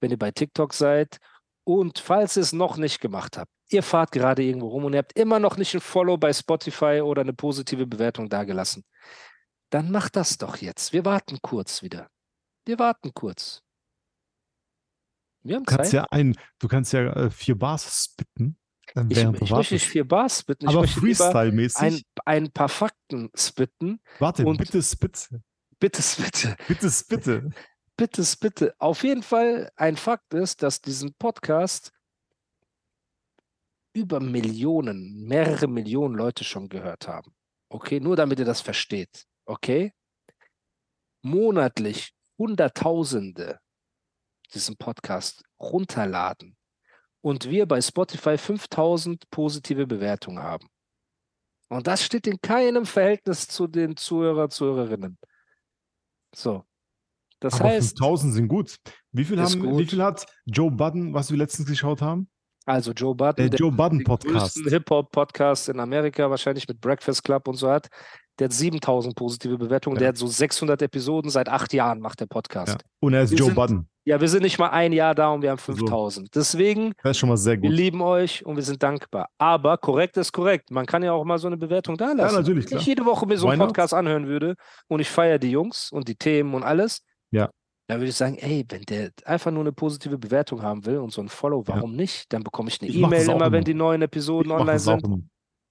Wenn 0.00 0.10
ihr 0.10 0.18
bei 0.18 0.32
TikTok 0.32 0.74
seid 0.74 1.18
und 1.64 2.00
falls 2.00 2.36
ihr 2.36 2.42
es 2.42 2.52
noch 2.52 2.76
nicht 2.76 3.00
gemacht 3.00 3.38
habt, 3.38 3.52
ihr 3.72 3.82
fahrt 3.82 4.12
gerade 4.12 4.42
irgendwo 4.42 4.68
rum 4.68 4.84
und 4.84 4.92
ihr 4.94 4.98
habt 4.98 5.18
immer 5.18 5.38
noch 5.38 5.56
nicht 5.56 5.74
ein 5.74 5.80
Follow 5.80 6.16
bei 6.16 6.32
Spotify 6.32 7.00
oder 7.02 7.22
eine 7.22 7.32
positive 7.32 7.86
Bewertung 7.86 8.28
dagelassen, 8.28 8.84
dann 9.70 9.90
macht 9.90 10.16
das 10.16 10.38
doch 10.38 10.56
jetzt. 10.56 10.92
Wir 10.92 11.04
warten 11.04 11.38
kurz 11.42 11.82
wieder. 11.82 12.08
Wir 12.66 12.78
warten 12.78 13.12
kurz. 13.14 13.62
Wir 15.42 15.56
haben 15.56 15.64
Du 15.64 15.74
kannst 15.76 15.90
Zeit. 15.90 16.00
ja 16.02 16.06
ein, 16.10 16.36
du 16.58 16.68
kannst 16.68 16.92
ja 16.92 17.12
äh, 17.14 17.30
vier 17.30 17.58
Bars 17.58 18.04
spitten, 18.04 18.56
äh, 18.94 19.02
Ich, 19.08 19.18
ich 19.18 19.50
möchte 19.50 19.74
nicht 19.74 19.86
vier 19.86 20.06
Bars 20.06 20.40
spitten. 20.40 20.68
Aber 20.68 20.82
lieber 20.84 20.94
ein, 20.94 21.00
Freestyle-mäßig. 21.02 22.04
ein 22.24 22.52
paar 22.52 22.68
Fakten 22.68 23.30
spitten. 23.34 24.00
Warte, 24.18 24.44
und- 24.44 24.58
bitte 24.58 24.82
spit. 24.82 25.28
Bitte, 25.80 26.00
bitte, 26.22 26.56
Bitte 26.68 26.90
spitte. 26.90 27.50
bitte, 27.96 28.22
bitte. 28.40 28.74
Auf 28.78 29.02
jeden 29.02 29.24
Fall 29.24 29.68
ein 29.74 29.96
Fakt 29.96 30.32
ist, 30.32 30.62
dass 30.62 30.80
diesen 30.80 31.12
Podcast 31.14 31.90
über 33.92 34.20
Millionen, 34.20 35.26
mehrere 35.26 35.66
Millionen 35.68 36.14
Leute 36.14 36.44
schon 36.44 36.68
gehört 36.68 37.08
haben. 37.08 37.34
Okay, 37.68 38.00
nur 38.00 38.16
damit 38.16 38.38
ihr 38.38 38.44
das 38.44 38.60
versteht. 38.60 39.26
Okay? 39.44 39.92
Monatlich 41.22 42.12
Hunderttausende 42.38 43.60
diesen 44.52 44.76
Podcast 44.76 45.44
runterladen 45.60 46.56
und 47.20 47.48
wir 47.48 47.66
bei 47.66 47.80
Spotify 47.80 48.36
5000 48.36 49.30
positive 49.30 49.86
Bewertungen 49.86 50.42
haben. 50.42 50.68
Und 51.68 51.86
das 51.86 52.04
steht 52.04 52.26
in 52.26 52.40
keinem 52.40 52.84
Verhältnis 52.84 53.46
zu 53.46 53.66
den 53.66 53.96
Zuhörer, 53.96 54.50
Zuhörerinnen. 54.50 55.18
So. 56.34 56.64
Das 57.40 57.54
Aber 57.54 57.70
heißt, 57.70 57.98
5000 57.98 58.34
sind 58.34 58.48
gut. 58.48 58.76
Wie 59.10 59.24
viel, 59.24 59.40
haben, 59.40 59.60
gut. 59.60 59.78
wie 59.78 59.86
viel 59.86 60.02
hat 60.02 60.26
Joe 60.44 60.70
Budden, 60.70 61.14
was 61.14 61.30
wir 61.30 61.38
letztens 61.38 61.68
geschaut 61.68 62.02
haben? 62.02 62.28
Also 62.66 62.92
Joe 62.92 63.14
Budden, 63.14 63.36
Der 63.36 63.48
der 63.50 63.58
Joe 63.60 63.72
Budden 63.72 63.98
den 63.98 64.04
Podcast. 64.04 64.54
größten 64.56 64.68
Hip-Hop-Podcast 64.70 65.68
in 65.68 65.80
Amerika, 65.80 66.28
wahrscheinlich 66.30 66.66
mit 66.68 66.80
Breakfast 66.80 67.24
Club 67.24 67.48
und 67.48 67.56
so 67.56 67.68
hat, 67.70 67.88
der 68.38 68.46
hat 68.46 68.52
7000 68.52 69.14
positive 69.14 69.58
Bewertungen. 69.58 69.96
Ja. 69.96 70.00
Der 70.00 70.08
hat 70.10 70.16
so 70.16 70.26
600 70.26 70.80
Episoden, 70.82 71.30
seit 71.30 71.48
acht 71.48 71.72
Jahren 71.72 72.00
macht 72.00 72.20
der 72.20 72.26
Podcast. 72.26 72.72
Ja. 72.72 72.78
Und 73.00 73.14
er 73.14 73.22
ist 73.22 73.30
Wir 73.30 73.38
Joe 73.38 73.46
sind- 73.46 73.54
Budden. 73.56 73.88
Ja, 74.04 74.20
wir 74.20 74.28
sind 74.28 74.42
nicht 74.42 74.58
mal 74.58 74.70
ein 74.70 74.92
Jahr 74.92 75.14
da 75.14 75.28
und 75.28 75.42
wir 75.42 75.50
haben 75.50 75.58
5000. 75.58 76.34
Deswegen, 76.34 76.92
Das 77.04 77.12
ist 77.12 77.18
schon 77.18 77.28
mal 77.28 77.36
sehr 77.36 77.52
wir 77.62 77.68
gut. 77.68 77.70
lieben 77.78 78.00
euch 78.02 78.44
und 78.44 78.56
wir 78.56 78.62
sind 78.64 78.82
dankbar. 78.82 79.28
Aber 79.38 79.78
korrekt 79.78 80.16
ist 80.16 80.32
korrekt. 80.32 80.72
Man 80.72 80.86
kann 80.86 81.04
ja 81.04 81.12
auch 81.12 81.24
mal 81.24 81.38
so 81.38 81.46
eine 81.46 81.56
Bewertung 81.56 81.96
da 81.96 82.10
lassen. 82.12 82.34
natürlich, 82.34 82.68
Wenn 82.68 82.78
ich 82.78 82.86
jede 82.86 83.04
Woche 83.04 83.26
mir 83.26 83.38
so 83.38 83.46
einen? 83.48 83.60
Podcast 83.60 83.94
anhören 83.94 84.26
würde 84.26 84.56
und 84.88 84.98
ich 84.98 85.08
feiere 85.08 85.38
die 85.38 85.52
Jungs 85.52 85.92
und 85.92 86.08
die 86.08 86.16
Themen 86.16 86.52
und 86.54 86.64
alles, 86.64 87.02
Ja. 87.30 87.50
Dann 87.92 88.00
würde 88.00 88.08
ich 88.10 88.16
sagen, 88.16 88.36
ey, 88.38 88.64
wenn 88.68 88.82
der 88.82 89.12
einfach 89.24 89.50
nur 89.50 89.62
eine 89.62 89.72
positive 89.72 90.18
Bewertung 90.18 90.62
haben 90.62 90.84
will 90.86 90.98
und 90.98 91.12
so 91.12 91.20
ein 91.20 91.28
Follow, 91.28 91.62
Ja. 91.66 91.74
warum 91.76 91.94
nicht? 91.94 92.32
Dann 92.32 92.42
bekomme 92.42 92.68
ich 92.70 92.80
eine 92.80 92.90
Ich 92.90 92.96
E-Mail 92.96 93.28
immer, 93.28 93.52
wenn 93.52 93.64
die 93.64 93.74
neuen 93.74 94.02
Ich 94.02 94.06
Episoden 94.06 94.48
mach 94.48 94.60
online 94.60 94.78
sind. 94.78 95.04
immer. 95.04 95.18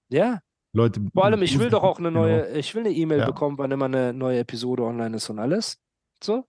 Ja, 0.08 0.40
Leute, 0.72 1.00
vor 1.12 1.24
allem, 1.24 1.42
ich 1.42 1.58
will 1.58 1.68
doch 1.70 1.82
auch 1.82 1.98
eine 1.98 2.08
Genau. 2.08 2.20
neue, 2.20 2.48
ich 2.58 2.74
will 2.74 2.82
eine 2.84 2.94
E-Mail 2.94 3.20
Ja. 3.20 3.26
bekommen, 3.26 3.58
wann 3.58 3.70
immer 3.70 3.86
eine 3.86 4.12
neue 4.12 4.38
Episode 4.38 4.84
online 4.84 5.16
ist 5.16 5.28
und 5.30 5.38
alles. 5.38 5.78
So. 6.22 6.46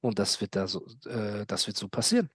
Und 0.00 0.18
das 0.18 0.40
wird 0.40 0.56
da 0.56 0.66
so, 0.66 0.86
äh, 1.06 1.44
das 1.46 1.66
wird 1.66 1.76
so 1.76 1.88
passieren. 1.88 2.30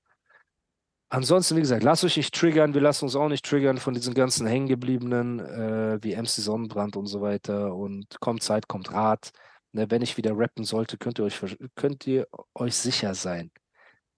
Ansonsten, 1.09 1.55
wie 1.55 1.61
gesagt, 1.61 1.83
lasst 1.83 2.03
euch 2.03 2.17
nicht 2.17 2.33
triggern, 2.33 2.73
wir 2.73 2.81
lassen 2.81 3.05
uns 3.05 3.15
auch 3.15 3.29
nicht 3.29 3.45
triggern 3.45 3.77
von 3.77 3.93
diesen 3.93 4.13
ganzen 4.13 4.45
hängengebliebenen, 4.47 5.39
äh, 5.39 5.99
wie 6.01 6.13
MC 6.13 6.41
Sonnenbrand 6.41 6.97
und 6.97 7.05
so 7.05 7.21
weiter. 7.21 7.73
Und 7.73 8.19
kommt 8.19 8.43
Zeit, 8.43 8.67
kommt 8.67 8.91
Rat. 8.91 9.31
Ne, 9.75 9.91
wenn 9.91 10.01
ich 10.01 10.15
wieder 10.15 10.31
rappen 10.37 10.63
sollte, 10.63 10.97
könnt 10.97 11.19
ihr 11.19 11.25
euch, 11.25 11.41
könnt 11.75 12.07
ihr 12.07 12.27
euch 12.55 12.75
sicher 12.75 13.13
sein. 13.13 13.51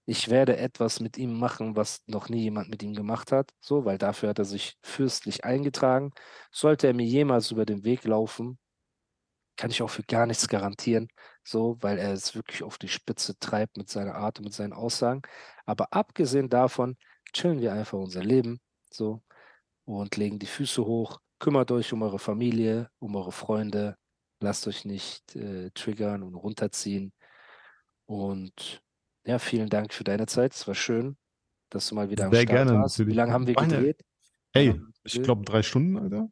Ich 0.06 0.30
werde 0.30 0.56
etwas 0.56 1.00
mit 1.00 1.18
ihm 1.18 1.38
machen, 1.38 1.76
was 1.76 2.02
noch 2.06 2.28
nie 2.28 2.42
jemand 2.42 2.70
mit 2.70 2.82
ihm 2.84 2.94
gemacht 2.94 3.32
hat. 3.32 3.52
So, 3.60 3.84
weil 3.84 3.98
dafür 3.98 4.30
hat 4.30 4.38
er 4.38 4.44
sich 4.44 4.78
fürstlich 4.84 5.44
eingetragen. 5.44 6.12
Sollte 6.52 6.86
er 6.86 6.94
mir 6.94 7.06
jemals 7.06 7.50
über 7.50 7.66
den 7.66 7.84
Weg 7.84 8.04
laufen, 8.04 8.58
kann 9.56 9.70
ich 9.70 9.82
auch 9.82 9.90
für 9.90 10.04
gar 10.04 10.26
nichts 10.26 10.48
garantieren, 10.48 11.08
so, 11.44 11.76
weil 11.80 11.98
er 11.98 12.12
es 12.12 12.36
wirklich 12.36 12.62
auf 12.62 12.78
die 12.78 12.88
Spitze 12.88 13.38
treibt 13.40 13.76
mit 13.78 13.90
seiner 13.90 14.14
Art 14.14 14.38
und 14.38 14.44
mit 14.44 14.54
seinen 14.54 14.72
Aussagen. 14.72 15.22
Aber 15.66 15.92
abgesehen 15.92 16.48
davon 16.48 16.96
chillen 17.32 17.60
wir 17.60 17.72
einfach 17.72 17.98
unser 17.98 18.22
Leben, 18.22 18.60
so, 18.90 19.22
und 19.86 20.16
legen 20.16 20.38
die 20.38 20.46
Füße 20.46 20.84
hoch. 20.84 21.20
Kümmert 21.40 21.72
euch 21.72 21.92
um 21.92 22.02
eure 22.02 22.20
Familie, 22.20 22.90
um 23.00 23.16
eure 23.16 23.32
Freunde. 23.32 23.96
Lasst 24.40 24.66
euch 24.68 24.84
nicht 24.84 25.34
äh, 25.36 25.70
triggern 25.74 26.22
und 26.22 26.34
runterziehen. 26.34 27.12
Und 28.06 28.82
ja, 29.26 29.38
vielen 29.38 29.68
Dank 29.68 29.92
für 29.92 30.04
deine 30.04 30.26
Zeit. 30.26 30.54
Es 30.54 30.66
war 30.66 30.74
schön, 30.74 31.16
dass 31.70 31.88
du 31.88 31.94
mal 31.94 32.08
wieder 32.10 32.26
am 32.26 32.32
Sehr 32.32 32.42
Start 32.42 32.56
gerne, 32.56 32.74
warst. 32.80 32.98
Wie 32.98 33.02
natürlich. 33.02 33.16
lange 33.16 33.32
haben 33.32 33.46
wir 33.46 33.54
Meine- 33.54 33.76
gedreht? 33.76 34.04
Ey, 34.52 34.80
ich 35.04 35.22
glaube 35.22 35.44
drei 35.44 35.62
Stunden, 35.62 35.98
Alter. 35.98 36.28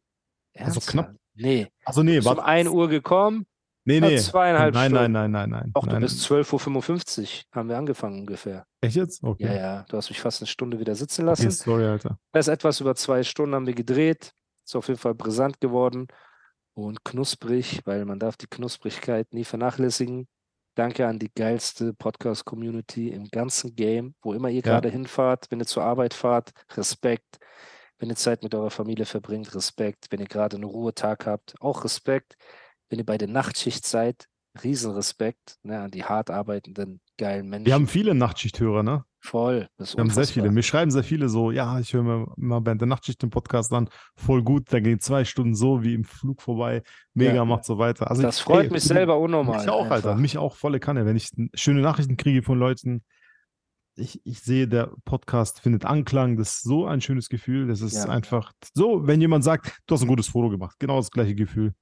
Also 0.54 0.80
knapp. 0.80 1.06
Ernsthaft? 1.08 1.20
Nee. 1.34 1.68
Also 1.84 2.02
nee, 2.02 2.16
Bist 2.16 2.26
um 2.28 2.36
warte. 2.38 2.48
1 2.48 2.68
Uhr 2.70 2.88
gekommen, 2.88 3.46
Nee, 3.84 4.00
nee. 4.00 4.16
zweieinhalb 4.16 4.72
nein, 4.74 4.90
nein, 4.90 5.00
Stunden. 5.02 5.12
nein, 5.12 5.30
nein, 5.30 5.50
nein. 5.50 5.70
Doch, 5.74 5.82
du 5.84 5.90
nein. 5.92 6.00
bist 6.00 6.20
12.55 6.24 7.20
Uhr, 7.22 7.44
haben 7.52 7.68
wir 7.68 7.76
angefangen 7.76 8.20
ungefähr. 8.20 8.66
Echt 8.80 8.96
jetzt? 8.96 9.22
Okay. 9.22 9.44
Ja, 9.44 9.54
ja, 9.54 9.82
du 9.88 9.96
hast 9.98 10.08
mich 10.08 10.20
fast 10.20 10.40
eine 10.40 10.46
Stunde 10.48 10.80
wieder 10.80 10.94
sitzen 10.94 11.22
Okay, 11.28 11.44
lassen. 11.44 11.50
sorry, 11.50 11.84
Alter. 11.84 12.18
Das 12.32 12.48
ist 12.48 12.52
etwas 12.54 12.80
über 12.80 12.94
zwei 12.94 13.22
Stunden 13.22 13.54
haben 13.54 13.66
wir 13.66 13.74
gedreht. 13.74 14.32
Ist 14.64 14.74
auf 14.74 14.88
jeden 14.88 14.98
Fall 14.98 15.14
brisant 15.14 15.60
geworden 15.60 16.08
und 16.76 17.04
knusprig, 17.04 17.80
weil 17.86 18.04
man 18.04 18.18
darf 18.18 18.36
die 18.36 18.46
Knusprigkeit 18.48 19.32
nie 19.32 19.44
vernachlässigen. 19.44 20.28
Danke 20.74 21.06
an 21.06 21.18
die 21.18 21.32
geilste 21.34 21.94
Podcast-Community 21.94 23.08
im 23.08 23.28
ganzen 23.30 23.74
Game, 23.74 24.14
wo 24.22 24.34
immer 24.34 24.50
ihr 24.50 24.62
Ja. 24.62 24.62
gerade 24.62 24.90
hinfahrt, 24.90 25.46
wenn 25.50 25.58
ihr 25.60 25.66
zur 25.66 25.84
Arbeit 25.84 26.12
fahrt, 26.12 26.50
Respekt. 26.76 27.38
Wenn 27.98 28.10
ihr 28.10 28.16
Zeit 28.16 28.42
mit 28.42 28.54
eurer 28.54 28.70
Familie 28.70 29.06
verbringt, 29.06 29.54
Respekt. 29.54 30.08
Wenn 30.10 30.20
ihr 30.20 30.26
gerade 30.26 30.56
einen 30.56 30.64
Ruhetag 30.64 31.24
habt, 31.24 31.54
auch 31.60 31.82
Respekt. 31.82 32.36
Wenn 32.90 32.98
ihr 32.98 33.06
bei 33.06 33.16
der 33.16 33.28
Nachtschicht 33.28 33.86
seid, 33.86 34.26
Riesenrespekt 34.62 35.58
ne, 35.62 35.80
an 35.80 35.90
die 35.90 36.04
hart 36.04 36.30
arbeitenden, 36.30 37.00
geilen 37.18 37.48
Menschen. 37.48 37.66
Wir 37.66 37.74
haben 37.74 37.86
viele 37.86 38.14
Nachtschichthörer, 38.14 38.82
ne? 38.82 39.04
voll. 39.20 39.68
Wir 39.76 39.86
haben 39.98 40.10
sehr 40.10 40.24
viele. 40.26 40.52
Mir 40.52 40.62
schreiben 40.62 40.92
sehr 40.92 41.02
viele 41.02 41.28
so, 41.28 41.50
ja, 41.50 41.80
ich 41.80 41.92
höre 41.92 42.04
mir 42.04 42.26
mal 42.36 42.64
während 42.64 42.80
der 42.80 42.86
Nachtschicht 42.86 43.20
den 43.22 43.30
Podcast 43.30 43.72
an. 43.72 43.88
Voll 44.14 44.44
gut, 44.44 44.72
da 44.72 44.78
gehen 44.78 45.00
zwei 45.00 45.24
Stunden 45.24 45.56
so 45.56 45.82
wie 45.82 45.94
im 45.94 46.04
Flug 46.04 46.40
vorbei. 46.42 46.82
Mega, 47.12 47.34
Ja. 47.34 47.44
macht 47.44 47.64
so 47.64 47.76
weiter. 47.76 48.08
Also 48.08 48.22
Das 48.22 48.36
ich- 48.38 48.44
freut 48.44 48.66
ey, 48.66 48.70
mich 48.72 48.84
selber 48.84 49.18
unnormal. 49.18 49.58
Mich 49.58 49.68
auch, 49.68 49.90
Alter. 49.90 50.10
einfach. 50.10 50.16
Mich 50.16 50.38
auch 50.38 50.54
volle 50.54 50.78
Kanne. 50.78 51.06
Wenn 51.06 51.16
ich 51.16 51.30
schöne 51.54 51.80
Nachrichten 51.80 52.16
kriege 52.16 52.44
von 52.44 52.56
Leuten, 52.56 53.02
ich, 53.96 54.20
ich 54.24 54.42
sehe, 54.42 54.68
der 54.68 54.92
Podcast 55.04 55.58
findet 55.60 55.84
Anklang. 55.86 56.36
Das 56.36 56.58
ist 56.58 56.62
so 56.62 56.86
ein 56.86 57.00
schönes 57.00 57.28
Gefühl. 57.28 57.66
Das 57.66 57.80
ist 57.80 57.94
Ja. 57.94 58.04
einfach 58.04 58.52
so, 58.74 59.08
wenn 59.08 59.20
jemand 59.20 59.42
sagt, 59.42 59.78
du 59.86 59.94
hast 59.94 60.02
ein 60.02 60.08
gutes 60.08 60.28
Foto 60.28 60.50
gemacht. 60.50 60.76
Genau 60.78 60.98
das 60.98 61.10
gleiche 61.10 61.34
Gefühl. 61.34 61.74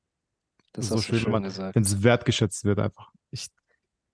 Das 0.74 0.88
so 0.88 0.96
hast 0.96 1.08
du 1.08 1.16
schön, 1.18 1.32
schön 1.32 1.42
gesagt. 1.42 1.74
Wenn 1.74 1.82
es 1.82 2.02
wertgeschätzt 2.02 2.64
wird, 2.64 2.78
einfach. 2.78 3.10
Ich 3.30 3.46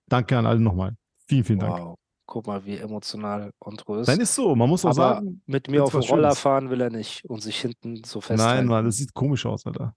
danke 0.08 0.38
an 0.38 0.46
alle 0.46 0.60
nochmal. 0.60 0.94
Vielen, 1.26 1.44
vielen 1.44 1.58
Dank. 1.58 1.78
Wow. 1.78 1.96
Guck 2.26 2.46
mal, 2.46 2.64
wie 2.64 2.76
emotional 2.76 3.50
Ondro 3.58 3.96
ist. 3.96 4.06
Nein, 4.06 4.20
ist 4.20 4.34
so. 4.36 4.54
Man 4.54 4.68
muss 4.68 4.84
auch 4.84 4.90
Aber 4.90 5.14
sagen, 5.16 5.42
mit 5.46 5.68
mir 5.68 5.82
auf 5.82 5.90
dem 5.90 5.98
was 5.98 6.08
Roller 6.10 6.28
Schönes. 6.28 6.38
fahren 6.38 6.70
will 6.70 6.80
er 6.80 6.90
nicht 6.90 7.24
und 7.24 7.42
sich 7.42 7.60
hinten 7.60 8.04
so 8.04 8.20
festhalten. 8.20 8.58
nein, 8.60 8.66
Mann, 8.68 8.84
das 8.84 8.98
sieht 8.98 9.12
komisch 9.14 9.44
aus, 9.46 9.66
Alter. 9.66 9.94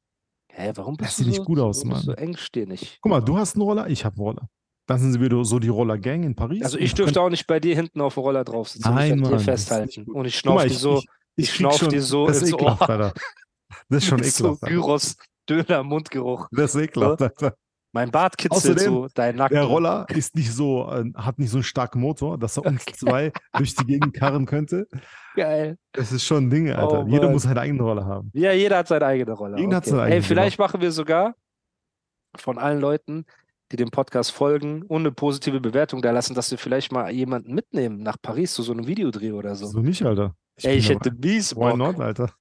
Hä, 0.52 0.72
warum 0.76 0.98
Das 0.98 1.08
bist 1.08 1.18
sieht 1.18 1.26
du 1.26 1.30
nicht 1.30 1.38
so, 1.38 1.44
gut 1.44 1.60
aus, 1.60 1.84
bist 1.84 2.04
du 2.06 2.08
Mann. 2.12 2.18
engstirnig? 2.18 2.98
Guck 3.02 3.10
mal, 3.12 3.22
du 3.22 3.38
hast 3.38 3.56
einen 3.56 3.62
Roller, 3.64 3.88
ich 3.88 4.04
habe 4.06 4.16
einen 4.16 4.24
Roller. 4.26 4.50
Dann 4.88 5.00
sind 5.00 5.20
wir 5.22 5.46
so 5.46 5.60
die 5.60 5.68
Roller-Gang 5.70 6.24
in 6.24 6.36
Paris. 6.36 6.64
Also 6.64 6.78
und 6.78 6.84
ich 6.84 6.94
dürfte 6.94 7.22
auch 7.22 7.30
nicht 7.30 7.46
bei 7.46 7.60
dir 7.60 7.76
hinten 7.76 8.02
auf 8.02 8.16
dem 8.16 8.22
Roller 8.24 8.44
drauf 8.44 8.70
sitzen 8.70 8.88
und 8.90 8.96
Nein, 8.96 9.14
an 9.14 9.20
Mann, 9.20 9.30
dir 9.30 9.32
das 9.38 9.42
ist 9.42 9.46
festhalten. 9.46 10.12
Und 10.12 10.26
ich 10.26 10.38
schnauf 10.38 10.64
dir 10.64 10.70
so, 10.72 11.02
ich 11.36 11.48
krieg 11.48 11.56
schnauf 11.56 11.78
schon- 11.78 11.90
dir 11.90 12.02
so 12.02 12.28
Das 12.28 12.38
ist 12.38 12.44
ins 12.44 12.54
ekelhaft, 12.54 12.82
Ohr. 12.82 12.90
Alter. 12.90 13.14
Das 13.90 14.04
ist 14.04 14.06
schon 14.10 14.24
so 14.24 14.26
ekelhaft. 14.46 14.64
Alter. 14.64 14.76
Gyros, 14.76 15.16
Döner, 15.50 15.84
Mundgeruch. 15.84 16.48
Das 16.52 16.76
ist 16.76 16.82
ekelhaft, 16.82 17.22
Alter. 17.22 17.56
Mein 17.96 18.10
Bart 18.10 18.38
kitzelt 18.40 18.76
Außerdem, 18.78 18.86
so 18.94 19.08
dein 19.14 19.36
Nacken. 19.36 19.54
Der 19.56 19.66
Roller 19.66 20.08
ist 20.10 20.36
nicht 20.36 20.52
so, 20.52 20.90
äh, 20.92 21.12
hat 21.16 21.38
nicht 21.38 21.52
so 21.52 21.58
einen 21.58 21.64
starken 21.64 22.00
Motor, 22.00 22.40
dass 22.40 22.58
er 22.58 22.66
uns 22.66 22.84
zwei 22.86 23.32
durch 23.56 23.76
die 23.76 23.86
Gegend 23.86 24.16
karren 24.16 24.48
könnte. 24.48 24.88
Geil. 25.36 25.78
Das 25.92 26.12
ist 26.12 26.24
schon 26.26 26.46
ein 26.46 26.50
Ding, 26.50 26.72
Alter. 26.72 27.04
Oh, 27.04 27.08
Jeder 27.08 27.30
muss 27.30 27.44
seinen 27.44 27.60
eigenen 27.60 27.82
Roller 27.82 28.06
haben. 28.06 28.32
Ja, 28.34 28.52
jeder 28.52 28.78
hat 28.80 28.88
seine 28.88 29.06
eigene 29.06 29.34
Rolle. 29.34 29.60
Jeder 29.60 29.76
hat 29.76 29.84
okay. 29.84 29.92
seine 29.92 30.02
Ey, 30.04 30.08
eigene 30.14 30.24
vielleicht 30.24 30.58
machen 30.58 30.82
wir 30.82 30.92
sogar 30.92 31.36
von 32.36 32.58
allen 32.58 32.80
Leuten, 32.82 33.26
die 33.72 33.76
dem 33.76 33.92
Podcast 33.92 34.32
folgen 34.32 34.82
und 34.84 35.02
eine 35.02 35.12
positive 35.12 35.60
Bewertung 35.60 36.02
da 36.02 36.10
lassen, 36.10 36.34
dass 36.34 36.50
wir 36.50 36.58
vielleicht 36.58 36.92
mal 36.92 37.12
jemanden 37.12 37.54
mitnehmen 37.54 38.00
nach 38.00 38.18
Paris 38.20 38.56
zu 38.56 38.64
so 38.64 38.72
einem 38.72 38.88
Videodreh 38.88 39.34
oder 39.34 39.56
so. 39.56 39.68
So 39.68 39.80
nicht, 39.82 40.02
Alter. 40.04 40.36
Ey, 40.58 40.70
bin 40.70 40.80
ich 40.80 40.88
dabei. 40.88 40.96
hätte 41.10 41.16
mies 41.20 41.56
Why 41.56 41.60
Bock. 41.60 41.78
not, 41.78 42.00
Alter? 42.00 42.32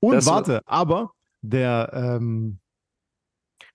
Und 0.00 0.14
Das- 0.14 0.26
warte, 0.26 0.62
aber 0.64 1.12
der, 1.42 1.90
ähm, 1.92 2.58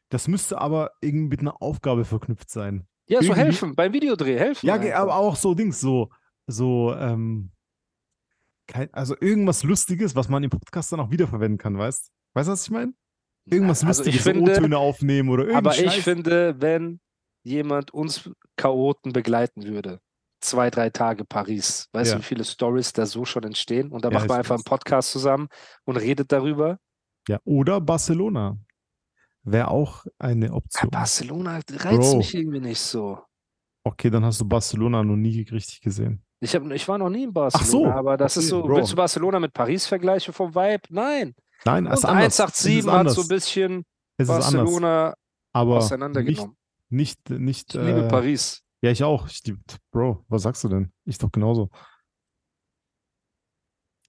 Das 0.09 0.27
müsste 0.29 0.57
aber 0.59 0.91
irgendwie 1.01 1.27
mit 1.31 1.39
einer 1.41 1.61
Aufgabe 1.61 2.05
verknüpft 2.05 2.49
sein. 2.49 2.87
Ja, 3.09 3.19
so 3.19 3.25
Irgendwie- 3.27 3.41
helfen, 3.41 3.75
beim 3.75 3.91
Videodreh, 3.91 4.37
helfen. 4.39 4.65
Ja, 4.65 4.75
einfach. 4.75 4.95
aber 4.95 5.15
auch 5.15 5.35
so 5.35 5.53
Dings, 5.53 5.81
so, 5.81 6.09
so, 6.45 6.93
ähm, 6.95 7.51
kein, 8.67 8.93
also 8.93 9.15
irgendwas 9.19 9.63
Lustiges, 9.63 10.15
was 10.15 10.29
man 10.29 10.43
im 10.43 10.49
Podcast 10.49 10.91
dann 10.93 10.99
auch 11.01 11.11
wiederverwenden 11.11 11.57
kann, 11.57 11.77
weißt 11.77 12.09
Weißt 12.33 12.47
du, 12.47 12.51
was 12.53 12.63
ich 12.65 12.69
meine? 12.71 12.93
Irgendwas 13.45 13.83
Also 13.83 14.03
ich 14.03 14.15
Lustiges, 14.25 14.45
so 14.45 14.51
O-Töne 14.51 14.77
aufnehmen 14.77 15.29
oder 15.29 15.45
irgendwas. 15.47 15.77
Aber 15.79 15.87
ich 15.87 16.03
finde, 16.03 16.55
wenn 16.61 16.99
jemand 17.43 17.91
uns 17.91 18.29
Chaoten 18.57 19.11
begleiten 19.13 19.63
würde, 19.65 19.99
zwei, 20.41 20.69
drei 20.69 20.89
Tage 20.89 21.25
Paris, 21.25 21.87
weißt 21.93 22.11
Ja. 22.11 22.17
du, 22.17 22.21
wie 22.21 22.25
viele 22.27 22.43
Stories 22.43 22.93
da 22.93 23.05
so 23.05 23.25
schon 23.25 23.43
entstehen? 23.43 23.91
Und 23.91 24.05
da 24.05 24.09
Ja, 24.09 24.19
macht 24.19 24.29
man 24.29 24.37
einfach 24.37 24.55
einen. 24.55 24.63
Podcast 24.65 25.11
zusammen 25.11 25.47
und 25.85 25.97
redet 25.97 26.31
darüber. 26.31 26.77
Ja, 27.27 27.39
oder 27.45 27.81
Barcelona. 27.81 28.57
Wäre 29.43 29.69
auch 29.69 30.05
eine 30.19 30.47
Ja, 30.47 30.53
Option. 30.53 30.89
Barcelona 30.91 31.59
reizt 31.69 32.11
Bro. 32.11 32.17
mich 32.17 32.33
irgendwie 32.35 32.59
nicht 32.59 32.79
so. 32.79 33.19
Okay, 33.85 34.09
dann 34.09 34.25
hast 34.25 34.41
du 34.41 34.45
Barcelona 34.45 35.03
noch 35.03 35.15
nie 35.15 35.41
richtig 35.43 35.79
gesehen. 35.79 36.21
Ich, 36.41 36.53
hab, 36.53 36.63
ich 36.71 36.87
war 36.87 36.97
noch 36.97 37.09
nie 37.09 37.23
in 37.23 37.33
Barcelona, 37.33 37.65
so, 37.69 37.85
aber 37.87 38.17
das 38.17 38.37
ist 38.37 38.51
okay, 38.51 38.61
so, 38.61 38.67
Bro. 38.67 38.75
willst 38.75 38.91
du 38.91 38.95
Barcelona 38.97 39.39
mit 39.39 39.53
Paris 39.53 39.87
vergleichen 39.87 40.33
vom 40.33 40.53
Vibe? 40.53 40.83
Nein. 40.89 41.33
Nein, 41.65 41.85
ist 41.85 42.03
Und 42.03 42.09
anders. 42.11 42.39
187 42.39 42.77
es 42.77 42.85
ist 42.85 42.91
hat 42.91 43.09
so 43.09 43.21
ein 43.21 43.27
bisschen 43.29 43.85
ist. 44.17 44.27
Barcelona 44.27 45.13
Aber 45.53 45.75
nicht, 45.75 45.83
auseinandergenommen. 45.85 46.57
nicht, 46.89 47.29
nicht, 47.29 47.73
Ich 47.73 47.81
liebe 47.81 48.05
äh, 48.05 48.07
Paris. 48.09 48.61
Ja, 48.81 48.91
ich 48.91 49.03
auch. 49.03 49.27
Ich 49.27 49.43
lieb, 49.45 49.59
Bro, 49.91 50.23
was 50.27 50.43
sagst 50.43 50.63
du 50.63 50.67
denn? 50.67 50.91
Ich 51.05 51.17
doch 51.17 51.31
genauso. 51.31 51.69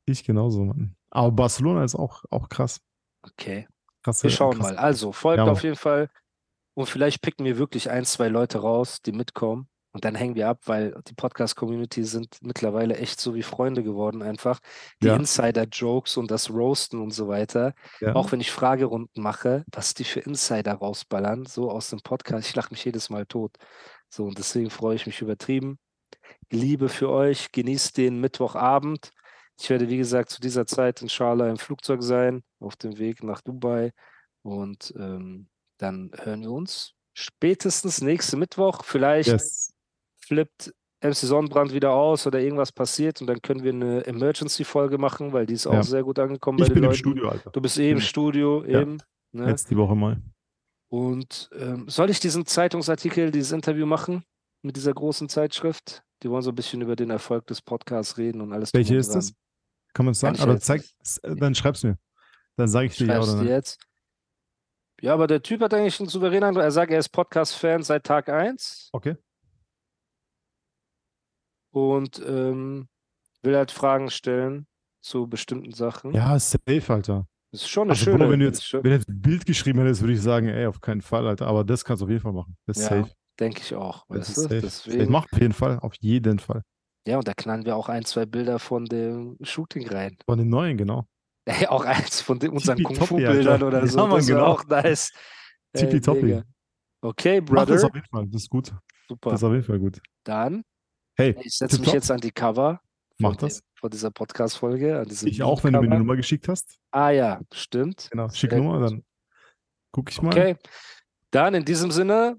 Ich 0.05 0.25
genauso, 0.25 0.65
Mann. 0.65 0.97
Aber 1.11 1.31
Barcelona 1.33 1.85
ist 1.85 1.95
auch, 1.95 2.25
auch 2.31 2.49
krass. 2.49 2.81
Okay. 3.23 3.67
krass 4.03 4.23
Wir 4.23 4.31
schauen 4.31 4.57
krass. 4.59 4.69
mal. 4.73 4.77
Also, 4.77 5.13
folgt 5.13 5.39
Ja, 5.39 5.45
auf 5.51 5.63
jeden 5.63 5.77
Fall. 5.77 6.09
Und 6.75 6.89
vielleicht 6.89 7.23
picken 7.23 7.45
wir 7.45 7.59
wirklich 7.59 7.91
ein, 7.91 8.05
zwei 8.05 8.29
Leute 8.29 8.59
raus, 8.59 9.03
die 9.03 9.13
mitkommen. 9.13 9.69
Und 9.93 10.05
dann 10.05 10.15
hängen 10.15 10.35
wir 10.37 10.49
ab, 10.49 10.61
weil 10.67 10.95
die 11.09 11.15
Podcast-Community 11.15 12.05
sind 12.05 12.37
mittlerweile 12.43 12.97
echt 12.99 13.19
so 13.21 13.35
wie 13.35 13.43
Freunde 13.43 13.83
geworden, 13.83 14.23
einfach. 14.23 14.61
Die 15.03 15.07
Ja. 15.09 15.17
Insider-Jokes 15.17 16.17
und 16.19 16.31
das 16.31 16.51
Roasten 16.51 17.01
und 17.01 17.11
so 17.11 17.27
weiter. 17.27 17.75
Ja. 18.01 18.15
Auch 18.15 18.31
wenn 18.31 18.41
ich 18.41 18.53
Fragerunden 18.53 19.23
mache, 19.23 19.65
was 19.73 19.95
die 19.95 20.05
für 20.05 20.21
Insider 20.21 20.75
rausballern, 20.75 21.47
so 21.47 21.71
aus 21.71 21.91
dem 21.91 22.01
Podcast. 22.01 22.49
Ich 22.49 22.55
lache 22.55 22.71
mich 22.71 22.85
jedes 22.85 23.11
Mal 23.11 23.27
tot. 23.27 23.57
So, 24.09 24.25
und 24.25 24.39
deswegen 24.39 24.71
freue 24.71 24.95
ich 24.95 25.07
mich 25.07 25.21
übertrieben. 25.21 25.79
Liebe 26.51 26.89
für 26.89 27.09
euch, 27.11 27.51
genießt 27.51 27.97
den 27.97 28.21
Mittwochabend. 28.21 29.11
Ich 29.61 29.69
werde, 29.71 29.89
wie 29.89 29.97
gesagt, 29.97 30.31
zu 30.31 30.41
dieser 30.41 30.67
Zeit 30.67 31.03
in 31.03 31.09
Schala 31.09 31.49
im 31.49 31.57
Flugzeug 31.59 32.03
sein, 32.03 32.43
auf 32.61 32.77
dem 32.77 32.99
Weg 32.99 33.23
nach 33.25 33.41
Dubai. 33.41 33.93
Und 34.43 34.95
ähm, 34.97 35.49
dann 35.79 36.11
hören 36.15 36.43
wir 36.43 36.51
uns 36.53 36.95
spätestens 37.13 38.01
nächste 38.01 38.37
Mittwoch. 38.37 38.85
Vielleicht 38.85 39.29
Yes. 39.29 39.73
flippt 40.21 40.73
MC 41.01 41.15
Sonnenbrand 41.15 41.73
wieder 41.73 41.93
aus 41.93 42.27
oder 42.27 42.41
irgendwas 42.41 42.73
passiert 42.73 43.21
und 43.21 43.27
dann 43.29 43.41
können 43.43 43.63
wir 43.63 43.73
eine 43.73 44.05
Emergency-Folge 44.07 44.99
machen, 44.99 45.33
weil 45.33 45.47
die 45.47 45.55
ist 45.55 45.67
auch 45.67 45.75
Ja. 45.75 45.83
sehr 45.83 46.03
gut 46.03 46.19
angekommen 46.19 46.59
bei 46.59 46.65
Ich 46.65 46.69
den 46.69 46.75
bin 46.75 46.83
im 46.85 46.91
Leuten. 46.91 46.99
Studio, 46.99 47.29
Alter. 47.29 47.51
Du 47.51 47.61
bist 47.61 47.79
eh 47.79 47.91
im 47.91 48.01
Studio, 48.01 48.65
Ja. 48.65 48.81
eben. 48.83 48.99
Ne? 49.33 49.49
Jetzt 49.49 49.71
die 49.71 49.77
Woche 49.77 49.95
mal. 49.95 50.21
Und 50.89 51.51
ähm, 51.59 51.89
soll 51.89 52.11
ich 52.11 52.19
diesen 52.21 52.47
Zeitungsartikel, 52.47 53.31
dieses 53.31 53.53
Interview 53.53 53.87
machen 53.87 54.25
mit 54.63 54.77
dieser 54.77 54.93
großen 54.95 55.29
Zeitschrift? 55.29 56.03
Die 56.23 56.31
wollen 56.31 56.43
so 56.43 56.51
ein 56.51 56.55
bisschen 56.57 56.81
über 56.81 56.97
den 56.97 57.11
Erfolg 57.11 57.47
des 57.47 57.61
Podcasts 57.63 58.17
reden 58.19 58.41
und 58.41 58.53
alles. 58.53 58.73
Welche 58.73 58.97
ist 58.97 59.15
das? 59.15 59.33
Kann 59.99 60.05
man 60.07 60.13
es 60.13 60.21
sagen? 60.21 60.39
Aber 60.39 60.61
zeig, 60.61 60.83
äh, 61.25 61.35
dann 61.35 61.57
schreib's 61.57 61.83
mir. 61.83 61.99
Dann 62.57 62.69
sage 62.69 62.87
ich 62.87 62.97
dir 62.97 63.09
ja 63.09 63.21
oder 63.21 63.35
nein. 63.35 63.49
jetzt? 63.49 63.81
Ja, 65.01 65.13
aber 65.13 65.27
der 65.27 65.43
Typ 65.43 65.61
hat 65.61 65.75
eigentlich 65.75 65.99
einen 65.99 66.09
souveränen 66.09 66.45
Eindruck. 66.45 66.63
Er 66.63 66.71
sagt, 66.71 66.93
er 66.93 67.01
ist 67.01 67.09
Podcast-Fan 67.09 67.83
seit 67.83 68.05
Tag 68.05 68.29
1 68.29 68.91
Okay. 68.93 69.17
und 71.73 72.23
ähm, 72.25 72.89
will 73.43 73.57
halt 73.57 73.73
Fragen 73.73 74.09
stellen 74.09 74.69
zu 75.01 75.27
bestimmten 75.27 75.73
Sachen. 75.73 76.13
Ja, 76.15 76.39
safe, 76.39 76.83
Alter. 76.89 77.27
Das 77.51 77.63
ist 77.63 77.69
schon 77.69 77.89
eine 77.89 77.93
Also, 77.95 78.05
schöne. 78.05 78.19
Bro, 78.19 78.31
wenn 78.31 78.39
du 78.39 78.47
jetzt, 78.47 78.73
wenn 78.73 78.83
du 78.85 78.91
jetzt 78.93 79.09
ein 79.09 79.21
Bild 79.21 79.47
geschrieben 79.47 79.81
hättest, 79.81 80.03
würde 80.03 80.13
ich 80.15 80.23
sagen, 80.23 80.47
ey, 80.47 80.67
auf 80.67 80.81
keinen 80.81 81.03
Fall, 81.03 81.27
Alter. 81.27 81.49
Aber 81.49 81.65
das 81.65 81.85
kannst 81.85 82.03
du 82.03 82.05
auf 82.05 82.11
jeden 82.11 82.23
Fall 82.23 82.33
machen. 82.33 82.57
Das 82.67 82.77
ist 82.77 82.89
Ja, 82.89 83.03
safe. 83.03 83.13
denke 83.41 83.63
ich 83.63 83.75
auch. 83.75 84.05
Das 84.09 84.29
ist 84.29 84.37
safe. 84.43 84.61
Deswegen, 84.61 85.11
Mach 85.11 85.27
auf 85.33 85.41
jeden 85.41 85.55
Fall. 85.55 85.81
Auf 85.81 85.95
jeden 86.01 86.39
Fall. 86.39 86.63
Ja, 87.09 87.17
und 87.19 87.27
da 87.27 87.33
knallen 87.35 87.65
wir 87.65 87.77
auch 87.77 87.89
ein, 87.89 88.05
zwei 88.05 88.27
Bilder 88.27 88.59
von 88.59 88.85
dem 88.85 89.37
Shooting 89.43 89.89
rein. 89.89 90.17
Von 90.27 90.39
den 90.39 90.49
neuen, 90.49 90.77
genau. 90.77 91.07
Ey, 91.47 91.67
auch 91.69 91.85
eins 91.85 92.21
von 92.21 92.39
den, 92.39 92.51
unseren 92.51 92.83
Kung-Fu-Bildern 92.83 93.63
oder 93.63 93.81
Ja, 93.81 93.87
so. 93.87 94.07
Das 94.09 94.27
genau. 94.27 94.45
auch 94.47 94.65
nice. 94.67 95.13
Ey, 95.73 95.81
Tippitoppi. 95.81 96.23
mega. 96.23 96.43
Okay, 97.01 97.41
Mach 97.41 97.65
das 97.67 97.83
Brother. 97.83 97.87
auf 97.89 97.95
jeden 97.95 98.07
Fall. 98.09 98.27
Das 98.27 98.43
ist 98.43 98.51
gut. 98.51 98.73
Super. 99.09 99.31
Das 99.31 99.41
ist 99.41 99.45
auf 99.45 99.53
jeden 99.53 99.65
Fall 99.65 99.79
gut. 99.79 100.01
Dann, 100.25 100.63
Hey, 101.17 101.35
ich 101.43 101.57
setze 101.57 101.81
mich 101.81 101.91
jetzt 101.93 102.11
an 102.13 102.21
die 102.21 102.31
Cover 102.31 102.81
Mach 103.19 103.35
das. 103.37 103.61
von 103.81 103.91
dieser 103.91 104.11
Podcast-Folge. 104.11 105.05
Ich 105.25 105.43
auch, 105.43 105.65
wenn 105.65 105.73
du 105.73 105.79
mir 105.81 105.87
die 105.87 105.89
Cover. 105.91 105.99
Nummer 105.99 106.17
geschickt 106.17 106.47
hast. 106.49 106.77
Ah 106.93 107.11
ja, 107.11 107.41
stimmt. 107.53 108.09
Genau. 108.13 108.29
Schick 108.29 108.51
Sehr 108.51 108.59
Nummer, 108.61 108.79
gut. 108.81 108.91
dann 108.91 109.05
guck 109.93 110.11
ich 110.11 110.21
mal. 110.23 110.29
Okay. 110.33 110.57
Dann 111.33 111.55
in 111.55 111.65
diesem 111.65 111.91
Sinne 111.91 112.37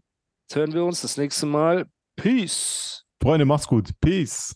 hören 0.54 0.74
wir 0.74 0.86
uns 0.86 1.02
das 1.02 1.18
nächste 1.18 1.46
Mal. 1.46 1.88
Peace. 2.16 3.04
Freunde, 3.22 3.46
macht's 3.46 3.68
gut. 3.68 3.90
Peace. 4.00 4.56